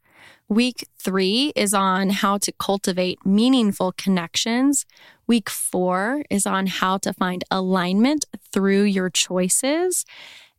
Week 0.49 0.87
three 0.97 1.53
is 1.55 1.75
on 1.75 2.09
how 2.09 2.39
to 2.39 2.51
cultivate 2.53 3.23
meaningful 3.23 3.91
connections. 3.91 4.87
Week 5.31 5.49
four 5.49 6.25
is 6.29 6.45
on 6.45 6.67
how 6.67 6.97
to 6.97 7.13
find 7.13 7.45
alignment 7.49 8.25
through 8.51 8.83
your 8.83 9.09
choices. 9.09 10.03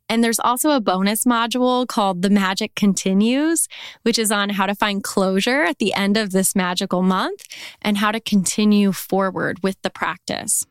And 0.09 0.23
there's 0.23 0.39
also 0.39 0.71
a 0.71 0.81
bonus 0.81 1.25
module 1.25 1.87
called 1.87 2.23
The 2.23 2.31
Magic 2.31 2.73
Continues, 2.73 3.67
which 4.01 4.17
is 4.17 4.31
on 4.31 4.49
how 4.49 4.65
to 4.65 4.73
find 4.73 5.03
closure 5.03 5.61
at 5.61 5.77
the 5.77 5.93
end 5.93 6.17
of 6.17 6.31
this 6.31 6.55
magical 6.55 7.03
month 7.03 7.43
and 7.83 7.99
how 7.99 8.11
to 8.11 8.19
continue 8.19 8.91
forward 8.91 9.61
with 9.61 9.79
the 9.83 9.91
practice. 9.91 10.65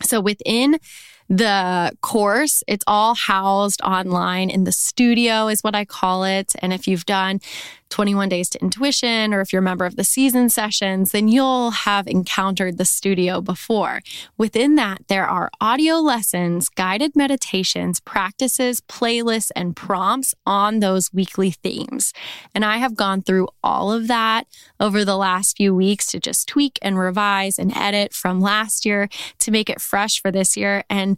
So 0.00 0.20
within 0.20 0.78
The 1.28 1.92
course, 2.00 2.62
it's 2.66 2.84
all 2.86 3.14
housed 3.14 3.82
online 3.82 4.48
in 4.48 4.64
the 4.64 4.72
studio, 4.72 5.48
is 5.48 5.60
what 5.60 5.74
I 5.74 5.84
call 5.84 6.24
it. 6.24 6.54
And 6.60 6.72
if 6.72 6.88
you've 6.88 7.04
done 7.04 7.40
21 7.90 8.28
Days 8.28 8.48
to 8.50 8.60
Intuition, 8.60 9.32
or 9.32 9.40
if 9.40 9.52
you're 9.52 9.60
a 9.60 9.62
member 9.62 9.86
of 9.86 9.96
the 9.96 10.04
season 10.04 10.48
sessions, 10.48 11.12
then 11.12 11.28
you'll 11.28 11.70
have 11.70 12.06
encountered 12.06 12.78
the 12.78 12.84
studio 12.84 13.40
before. 13.40 14.00
Within 14.36 14.74
that, 14.76 15.08
there 15.08 15.26
are 15.26 15.50
audio 15.60 15.96
lessons, 15.96 16.68
guided 16.68 17.16
meditations, 17.16 18.00
practices, 18.00 18.80
playlists, 18.82 19.50
and 19.56 19.74
prompts 19.74 20.34
on 20.46 20.80
those 20.80 21.12
weekly 21.12 21.50
themes. 21.50 22.12
And 22.54 22.64
I 22.64 22.78
have 22.78 22.94
gone 22.94 23.22
through 23.22 23.48
all 23.62 23.92
of 23.92 24.06
that 24.08 24.46
over 24.80 25.04
the 25.04 25.16
last 25.16 25.56
few 25.56 25.74
weeks 25.74 26.10
to 26.12 26.20
just 26.20 26.48
tweak 26.48 26.78
and 26.82 26.98
revise 26.98 27.58
and 27.58 27.74
edit 27.76 28.12
from 28.12 28.40
last 28.40 28.84
year 28.84 29.08
to 29.38 29.50
make 29.50 29.70
it 29.70 29.80
fresh 29.80 30.20
for 30.20 30.30
this 30.30 30.56
year. 30.56 30.84
And 30.90 31.17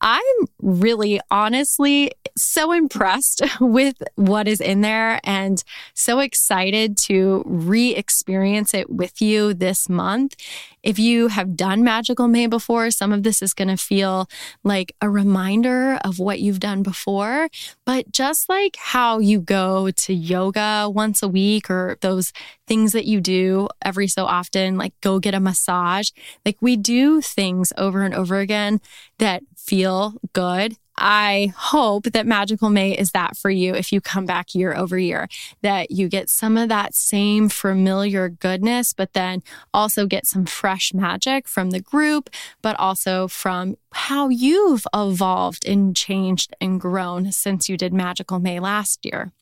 I'm 0.00 0.22
really 0.60 1.20
honestly 1.30 2.12
so 2.36 2.72
impressed 2.72 3.42
with 3.60 4.02
what 4.16 4.48
is 4.48 4.60
in 4.60 4.80
there 4.80 5.20
and 5.24 5.62
so 5.94 6.18
excited 6.20 6.96
to 6.98 7.42
re 7.46 7.94
experience 7.94 8.74
it 8.74 8.90
with 8.90 9.22
you 9.22 9.54
this 9.54 9.88
month. 9.88 10.36
If 10.82 10.98
you 10.98 11.28
have 11.28 11.56
done 11.56 11.82
Magical 11.82 12.28
May 12.28 12.46
before, 12.46 12.90
some 12.90 13.10
of 13.10 13.22
this 13.22 13.40
is 13.40 13.54
going 13.54 13.68
to 13.68 13.76
feel 13.78 14.28
like 14.64 14.94
a 15.00 15.08
reminder 15.08 15.98
of 16.04 16.18
what 16.18 16.40
you've 16.40 16.60
done 16.60 16.82
before. 16.82 17.48
But 17.86 18.12
just 18.12 18.50
like 18.50 18.76
how 18.78 19.18
you 19.18 19.40
go 19.40 19.90
to 19.90 20.12
yoga 20.12 20.90
once 20.92 21.22
a 21.22 21.28
week 21.28 21.70
or 21.70 21.96
those 22.02 22.34
things 22.66 22.92
that 22.92 23.06
you 23.06 23.22
do 23.22 23.68
every 23.82 24.08
so 24.08 24.26
often, 24.26 24.76
like 24.76 24.92
go 25.00 25.18
get 25.18 25.34
a 25.34 25.40
massage, 25.40 26.10
like 26.44 26.58
we 26.60 26.76
do 26.76 27.22
things 27.22 27.72
over 27.78 28.02
and 28.02 28.14
over 28.14 28.38
again 28.38 28.80
that 29.18 29.42
feel 29.64 30.14
good 30.32 30.76
I 30.96 31.52
hope 31.56 32.04
that 32.04 32.26
Magical 32.26 32.70
May 32.70 32.92
is 32.92 33.10
that 33.12 33.36
for 33.36 33.50
you 33.50 33.74
if 33.74 33.92
you 33.92 34.00
come 34.00 34.26
back 34.26 34.54
year 34.54 34.74
over 34.74 34.98
year, 34.98 35.28
that 35.62 35.90
you 35.90 36.08
get 36.08 36.30
some 36.30 36.56
of 36.56 36.68
that 36.68 36.94
same 36.94 37.48
familiar 37.48 38.28
goodness, 38.28 38.92
but 38.92 39.12
then 39.12 39.42
also 39.72 40.06
get 40.06 40.26
some 40.26 40.46
fresh 40.46 40.94
magic 40.94 41.48
from 41.48 41.70
the 41.70 41.80
group, 41.80 42.30
but 42.62 42.78
also 42.78 43.26
from 43.26 43.76
how 43.92 44.28
you've 44.28 44.86
evolved 44.94 45.66
and 45.66 45.96
changed 45.96 46.54
and 46.60 46.80
grown 46.80 47.32
since 47.32 47.68
you 47.68 47.76
did 47.76 47.92
Magical 47.92 48.38
May 48.38 48.60
last 48.60 49.04
year. 49.04 49.32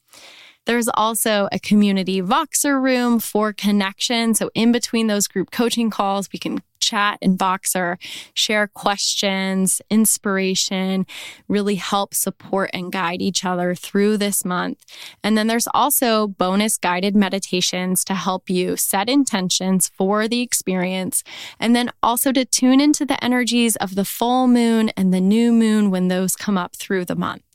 There's 0.65 0.89
also 0.95 1.49
a 1.51 1.59
community 1.59 2.23
Voxer 2.23 2.81
room 2.81 3.19
for 3.19 3.53
connection. 3.53 4.35
So, 4.35 4.49
in 4.55 4.71
between 4.71 5.09
those 5.09 5.27
group 5.27 5.51
coaching 5.51 5.91
calls, 5.91 6.29
we 6.33 6.39
can 6.39 6.63
chat 6.83 7.19
in 7.23 7.39
Voxer, 7.39 7.97
share 8.35 8.67
questions, 8.67 9.81
inspiration, 9.89 11.07
really 11.49 11.77
help 11.77 12.13
support 12.13 12.69
and 12.75 12.93
guide 12.93 13.23
each 13.23 13.45
other 13.45 13.75
through 13.75 14.19
this 14.19 14.45
month. 14.45 14.85
And 15.23 15.39
then 15.39 15.47
there's 15.47 15.69
also 15.73 16.27
bonus 16.27 16.77
guided 16.77 17.17
meditations 17.17 18.05
to 18.05 18.15
help 18.15 18.51
you 18.51 18.77
set 18.77 19.09
intentions 19.09 19.91
for 19.97 20.29
the 20.29 20.41
experience. 20.41 21.23
And 21.59 21.75
then 21.75 21.91
also 22.03 22.33
to 22.33 22.45
tune 22.45 22.81
into 22.81 23.07
the 23.07 23.23
energies 23.25 23.77
of 23.77 23.95
the 23.95 24.05
full 24.05 24.49
moon 24.49 24.91
and 24.91 25.15
the 25.15 25.21
new 25.21 25.53
moon 25.53 25.91
when 25.91 26.09
those 26.09 26.37
come 26.37 26.59
up 26.59 26.77
through 26.77 27.05
the 27.05 27.17
month. 27.17 27.52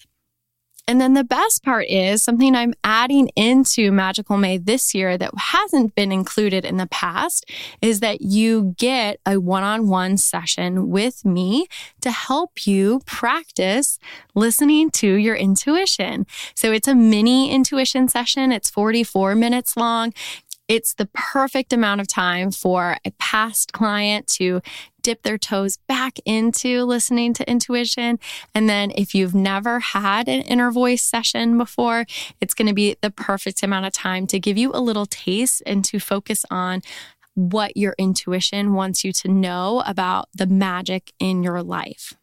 And 0.87 1.01
then 1.01 1.15
the 1.15 1.25
best 1.25 1.63
part 1.63 1.85
is 1.89 2.23
something 2.23 2.55
I'm 2.55 2.73
adding 2.81 3.27
into 3.35 3.91
Magical 3.91 4.37
May 4.37 4.57
this 4.57 4.95
year 4.95 5.17
that 5.17 5.31
hasn't 5.37 5.95
been 5.95 6.13
included 6.13 6.63
in 6.63 6.77
the 6.77 6.87
past 6.87 7.45
is 7.81 7.99
that 7.99 8.21
you 8.21 8.73
get 8.77 9.19
a 9.25 9.37
one 9.37 9.63
on 9.63 9.89
one 9.89 10.15
session 10.15 10.89
with 10.89 11.25
me 11.25 11.67
to 11.99 12.09
help 12.09 12.65
you 12.65 13.01
practice 13.05 13.99
listening 14.33 14.89
to 14.91 15.15
your 15.15 15.35
intuition. 15.35 16.25
So 16.55 16.71
it's 16.71 16.87
a 16.87 16.95
mini 16.95 17.51
intuition 17.51 18.07
session. 18.07 18.53
It's 18.53 18.69
44 18.69 19.35
minutes 19.35 19.75
long. 19.75 20.13
It's 20.67 20.93
the 20.93 21.05
perfect 21.13 21.71
amount 21.71 22.01
of 22.01 22.07
time 22.07 22.51
for 22.51 22.97
a 23.05 23.11
past 23.11 23.71
client 23.71 24.27
to 24.27 24.61
dip 25.01 25.23
their 25.23 25.37
toes 25.37 25.77
back 25.87 26.19
into 26.25 26.83
listening 26.83 27.33
to 27.35 27.49
intuition. 27.49 28.19
And 28.53 28.67
then 28.67 28.91
if 28.95 29.15
you've 29.15 29.33
never 29.33 29.79
had 29.79 30.27
an 30.27 30.41
inner 30.41 30.69
voice 30.69 31.03
session 31.03 31.57
before, 31.57 32.05
it's 32.41 32.53
going 32.53 32.67
to 32.67 32.73
be 32.73 32.97
the 33.01 33.11
perfect 33.11 33.63
amount 33.63 33.85
of 33.85 33.93
time 33.93 34.27
to 34.27 34.39
give 34.39 34.57
you 34.57 34.71
a 34.73 34.81
little 34.81 35.05
taste 35.05 35.63
and 35.65 35.85
to 35.85 35.99
focus 35.99 36.43
on 36.51 36.81
what 37.35 37.77
your 37.77 37.95
intuition 37.97 38.73
wants 38.73 39.05
you 39.05 39.13
to 39.13 39.29
know 39.29 39.83
about 39.85 40.27
the 40.33 40.47
magic 40.47 41.13
in 41.19 41.43
your 41.43 41.63
life. 41.63 42.13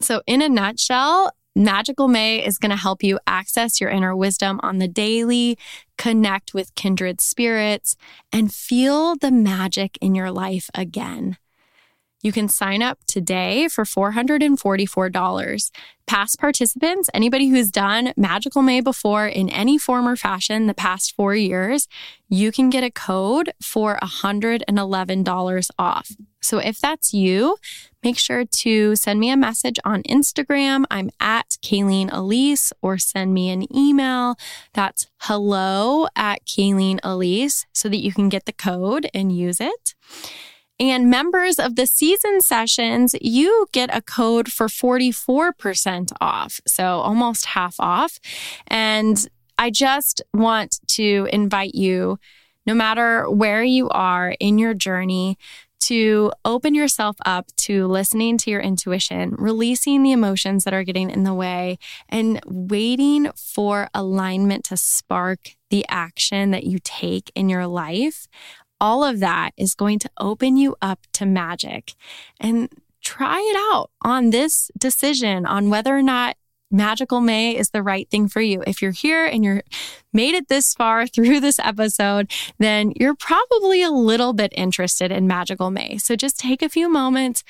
So, 0.00 0.22
in 0.26 0.40
a 0.40 0.48
nutshell, 0.48 1.32
Magical 1.54 2.08
May 2.08 2.44
is 2.44 2.56
going 2.56 2.70
to 2.70 2.76
help 2.76 3.02
you 3.02 3.18
access 3.26 3.78
your 3.78 3.90
inner 3.90 4.16
wisdom 4.16 4.58
on 4.62 4.78
the 4.78 4.88
daily, 4.88 5.58
connect 5.98 6.54
with 6.54 6.74
kindred 6.74 7.20
spirits, 7.20 7.94
and 8.32 8.52
feel 8.52 9.16
the 9.16 9.30
magic 9.30 9.98
in 10.00 10.14
your 10.14 10.30
life 10.30 10.70
again. 10.74 11.36
You 12.22 12.30
can 12.30 12.48
sign 12.48 12.82
up 12.82 13.00
today 13.06 13.66
for 13.68 13.84
$444. 13.84 15.70
Past 16.06 16.38
participants, 16.38 17.10
anybody 17.12 17.48
who's 17.48 17.70
done 17.70 18.12
Magical 18.16 18.62
May 18.62 18.80
before 18.80 19.26
in 19.26 19.48
any 19.48 19.76
form 19.76 20.06
or 20.06 20.14
fashion 20.14 20.66
the 20.66 20.74
past 20.74 21.14
four 21.16 21.34
years, 21.34 21.88
you 22.28 22.52
can 22.52 22.70
get 22.70 22.84
a 22.84 22.90
code 22.90 23.52
for 23.60 23.98
$111 24.02 25.70
off. 25.78 26.10
So 26.40 26.58
if 26.58 26.80
that's 26.80 27.14
you, 27.14 27.56
make 28.02 28.18
sure 28.18 28.44
to 28.44 28.96
send 28.96 29.20
me 29.20 29.30
a 29.30 29.36
message 29.36 29.78
on 29.84 30.02
Instagram. 30.04 30.84
I'm 30.90 31.10
at 31.20 31.56
Kaileen 31.62 32.08
Elise 32.12 32.72
or 32.82 32.98
send 32.98 33.32
me 33.32 33.50
an 33.50 33.74
email. 33.74 34.36
That's 34.74 35.08
hello 35.20 36.08
at 36.14 36.44
Kaileen 36.46 36.98
Elise 37.02 37.66
so 37.72 37.88
that 37.88 38.02
you 38.02 38.12
can 38.12 38.28
get 38.28 38.44
the 38.44 38.52
code 38.52 39.08
and 39.14 39.34
use 39.34 39.60
it. 39.60 39.94
And 40.82 41.08
members 41.08 41.60
of 41.60 41.76
the 41.76 41.86
season 41.86 42.40
sessions, 42.40 43.14
you 43.20 43.68
get 43.70 43.96
a 43.96 44.02
code 44.02 44.50
for 44.50 44.66
44% 44.66 46.10
off. 46.20 46.60
So 46.66 46.98
almost 46.98 47.46
half 47.46 47.76
off. 47.78 48.18
And 48.66 49.24
I 49.56 49.70
just 49.70 50.22
want 50.34 50.80
to 50.88 51.28
invite 51.32 51.76
you, 51.76 52.18
no 52.66 52.74
matter 52.74 53.30
where 53.30 53.62
you 53.62 53.90
are 53.90 54.34
in 54.40 54.58
your 54.58 54.74
journey, 54.74 55.38
to 55.82 56.32
open 56.44 56.74
yourself 56.74 57.16
up 57.24 57.46
to 57.58 57.86
listening 57.86 58.36
to 58.38 58.50
your 58.50 58.60
intuition, 58.60 59.36
releasing 59.38 60.02
the 60.02 60.10
emotions 60.10 60.64
that 60.64 60.74
are 60.74 60.84
getting 60.84 61.10
in 61.10 61.22
the 61.22 61.34
way, 61.34 61.78
and 62.08 62.40
waiting 62.44 63.30
for 63.36 63.88
alignment 63.94 64.64
to 64.64 64.76
spark 64.76 65.54
the 65.70 65.84
action 65.88 66.50
that 66.50 66.64
you 66.64 66.78
take 66.82 67.30
in 67.36 67.48
your 67.48 67.66
life 67.68 68.26
all 68.82 69.04
of 69.04 69.20
that 69.20 69.52
is 69.56 69.76
going 69.76 70.00
to 70.00 70.10
open 70.18 70.56
you 70.56 70.74
up 70.82 70.98
to 71.12 71.24
magic. 71.24 71.94
And 72.40 72.68
try 73.02 73.38
it 73.40 73.56
out 73.74 73.90
on 74.02 74.30
this 74.30 74.70
decision 74.78 75.44
on 75.44 75.70
whether 75.70 75.96
or 75.96 76.02
not 76.02 76.36
Magical 76.70 77.20
May 77.20 77.54
is 77.54 77.70
the 77.70 77.82
right 77.82 78.08
thing 78.08 78.28
for 78.28 78.40
you. 78.40 78.62
If 78.66 78.80
you're 78.80 78.92
here 78.92 79.26
and 79.26 79.44
you're 79.44 79.62
made 80.12 80.34
it 80.34 80.48
this 80.48 80.72
far 80.72 81.06
through 81.08 81.40
this 81.40 81.58
episode, 81.58 82.30
then 82.58 82.92
you're 82.96 83.14
probably 83.14 83.82
a 83.82 83.90
little 83.90 84.32
bit 84.32 84.52
interested 84.56 85.12
in 85.12 85.26
Magical 85.26 85.70
May. 85.70 85.98
So 85.98 86.16
just 86.16 86.38
take 86.38 86.62
a 86.62 86.70
few 86.70 86.88
moments 86.88 87.44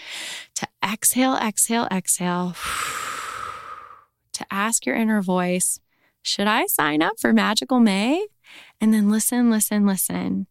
to 0.57 0.67
exhale, 0.85 1.37
exhale, 1.37 1.87
exhale, 1.93 2.57
to 4.33 4.47
ask 4.51 4.85
your 4.85 4.97
inner 4.97 5.23
voice, 5.23 5.79
should 6.23 6.49
I 6.49 6.67
sign 6.67 7.01
up 7.01 7.21
for 7.21 7.33
Magical 7.33 7.79
May? 7.79 8.27
And 8.81 8.93
then 8.93 9.09
listen, 9.09 9.51
listen, 9.51 9.87
listen. 9.87 10.49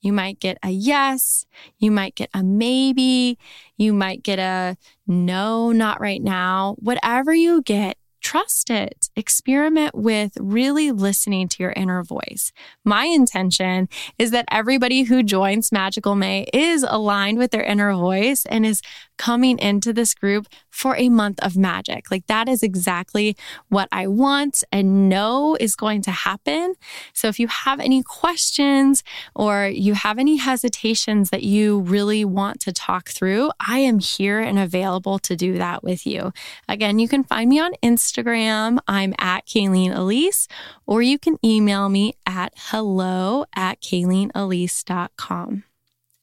You 0.00 0.12
might 0.12 0.40
get 0.40 0.58
a 0.62 0.70
yes. 0.70 1.46
You 1.78 1.90
might 1.90 2.14
get 2.14 2.30
a 2.34 2.42
maybe. 2.42 3.38
You 3.76 3.92
might 3.92 4.22
get 4.22 4.38
a 4.38 4.76
no, 5.06 5.72
not 5.72 6.00
right 6.00 6.22
now. 6.22 6.76
Whatever 6.78 7.34
you 7.34 7.62
get, 7.62 7.96
trust 8.20 8.70
it. 8.70 9.08
Experiment 9.16 9.94
with 9.94 10.32
really 10.40 10.90
listening 10.90 11.48
to 11.48 11.62
your 11.62 11.72
inner 11.72 12.02
voice. 12.02 12.52
My 12.84 13.04
intention 13.04 13.88
is 14.18 14.30
that 14.30 14.44
everybody 14.50 15.04
who 15.04 15.22
joins 15.22 15.72
Magical 15.72 16.14
May 16.14 16.46
is 16.52 16.84
aligned 16.88 17.38
with 17.38 17.50
their 17.50 17.62
inner 17.62 17.92
voice 17.94 18.46
and 18.46 18.64
is 18.66 18.82
coming 19.20 19.58
into 19.58 19.92
this 19.92 20.14
group 20.14 20.46
for 20.70 20.96
a 20.96 21.10
month 21.10 21.38
of 21.42 21.54
magic. 21.54 22.10
Like 22.10 22.26
that 22.26 22.48
is 22.48 22.62
exactly 22.62 23.36
what 23.68 23.86
I 23.92 24.06
want 24.06 24.64
and 24.72 25.10
know 25.10 25.58
is 25.60 25.76
going 25.76 26.00
to 26.02 26.10
happen. 26.10 26.74
So 27.12 27.28
if 27.28 27.38
you 27.38 27.46
have 27.48 27.80
any 27.80 28.02
questions 28.02 29.04
or 29.34 29.66
you 29.66 29.92
have 29.92 30.18
any 30.18 30.36
hesitations 30.36 31.28
that 31.30 31.42
you 31.42 31.80
really 31.80 32.24
want 32.24 32.60
to 32.60 32.72
talk 32.72 33.10
through, 33.10 33.50
I 33.60 33.80
am 33.80 33.98
here 33.98 34.40
and 34.40 34.58
available 34.58 35.18
to 35.18 35.36
do 35.36 35.58
that 35.58 35.84
with 35.84 36.06
you. 36.06 36.32
Again, 36.66 36.98
you 36.98 37.06
can 37.06 37.22
find 37.22 37.50
me 37.50 37.60
on 37.60 37.72
Instagram. 38.10 38.78
I'm 38.88 39.14
at 39.18 39.46
Kaileen 39.46 39.94
Elise, 39.94 40.48
or 40.86 41.02
you 41.02 41.18
can 41.18 41.38
email 41.44 41.88
me 41.88 42.14
at 42.26 42.52
hello 42.56 43.44
at 43.54 43.80
KaileenElise.com. 43.80 45.64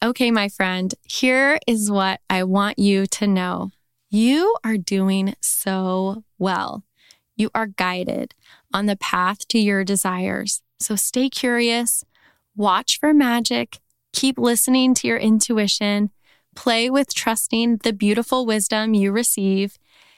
Okay, 0.04 0.32
my 0.32 0.50
friend, 0.50 0.93
here 1.04 1.60
is 1.65 1.89
what 1.89 2.19
I 2.30 2.43
want 2.43 2.78
you 2.78 3.08
to 3.08 3.28
know. 3.28 3.71
You 4.10 4.56
are 4.63 4.78
doing 4.78 5.36
so 5.41 6.23
well. 6.38 6.84
You 7.36 7.50
are 7.56 7.67
guided 7.67 8.34
on 8.73 8.86
the 8.86 8.95
path 8.95 9.47
to 9.50 9.60
your 9.60 9.84
desires. 9.84 10.62
So 10.80 10.95
stay 10.95 11.30
curious, 11.30 12.04
watch 12.56 13.00
for 13.00 13.13
magic, 13.13 13.80
keep 14.13 14.38
listening 14.38 14.93
to 14.95 15.08
your 15.08 15.17
intuition, 15.17 16.12
play 16.56 16.89
with 16.89 17.13
trusting 17.13 17.78
the 17.78 17.93
beautiful 17.93 18.45
wisdom 18.45 18.93
you 18.93 19.12
receive, 19.12 19.78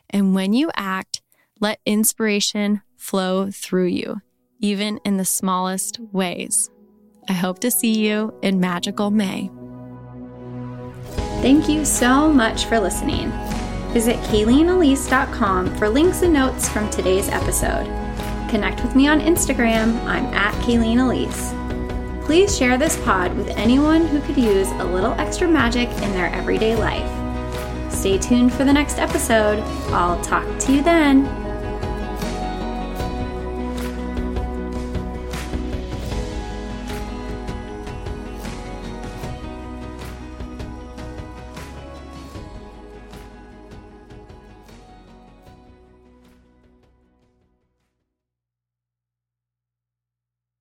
and 0.10 0.36
when 0.36 0.54
you 0.54 0.72
act, 0.76 1.22
let 1.60 1.80
inspiration 1.86 2.82
flow 2.96 3.50
through 3.52 3.88
you, 3.88 4.22
even 4.60 5.00
in 5.06 5.18
the 5.18 5.26
smallest 5.26 6.00
ways. 6.12 6.70
I 7.28 7.34
hope 7.34 7.60
to 7.60 7.72
see 7.72 8.00
you 8.08 8.34
in 8.42 8.60
magical 8.60 9.12
May. 9.12 9.52
Thank 11.42 11.70
you 11.70 11.86
so 11.86 12.32
much 12.32 12.66
for 12.66 12.80
listening. 12.80 13.32
Visit 13.94 14.18
KaileenElise.com 14.18 15.76
for 15.78 15.90
links 15.90 16.22
and 16.22 16.34
notes 16.34 16.68
from 16.68 16.90
today's 16.90 17.30
episode. 17.30 17.86
Connect 18.50 18.82
with 18.84 18.96
me 18.96 19.08
on 19.08 19.20
Instagram. 19.20 20.00
I'm 20.06 20.26
at 20.34 20.54
Kaileen 20.64 21.00
Elise. 21.00 21.54
Please 22.26 22.56
share 22.56 22.78
this 22.78 22.98
pod 23.04 23.36
with 23.36 23.48
anyone 23.50 24.06
who 24.06 24.20
could 24.22 24.38
use 24.38 24.68
a 24.72 24.84
little 24.84 25.14
extra 25.14 25.48
magic 25.48 25.90
in 25.90 26.12
their 26.12 26.28
everyday 26.34 26.76
life. 26.76 27.10
Stay 27.92 28.18
tuned 28.18 28.54
for 28.54 28.64
the 28.64 28.74
next 28.74 29.00
episode. 29.00 29.60
I'll 29.92 30.22
talk 30.24 30.60
to 30.60 30.74
you 30.74 30.84
then. 30.84 31.39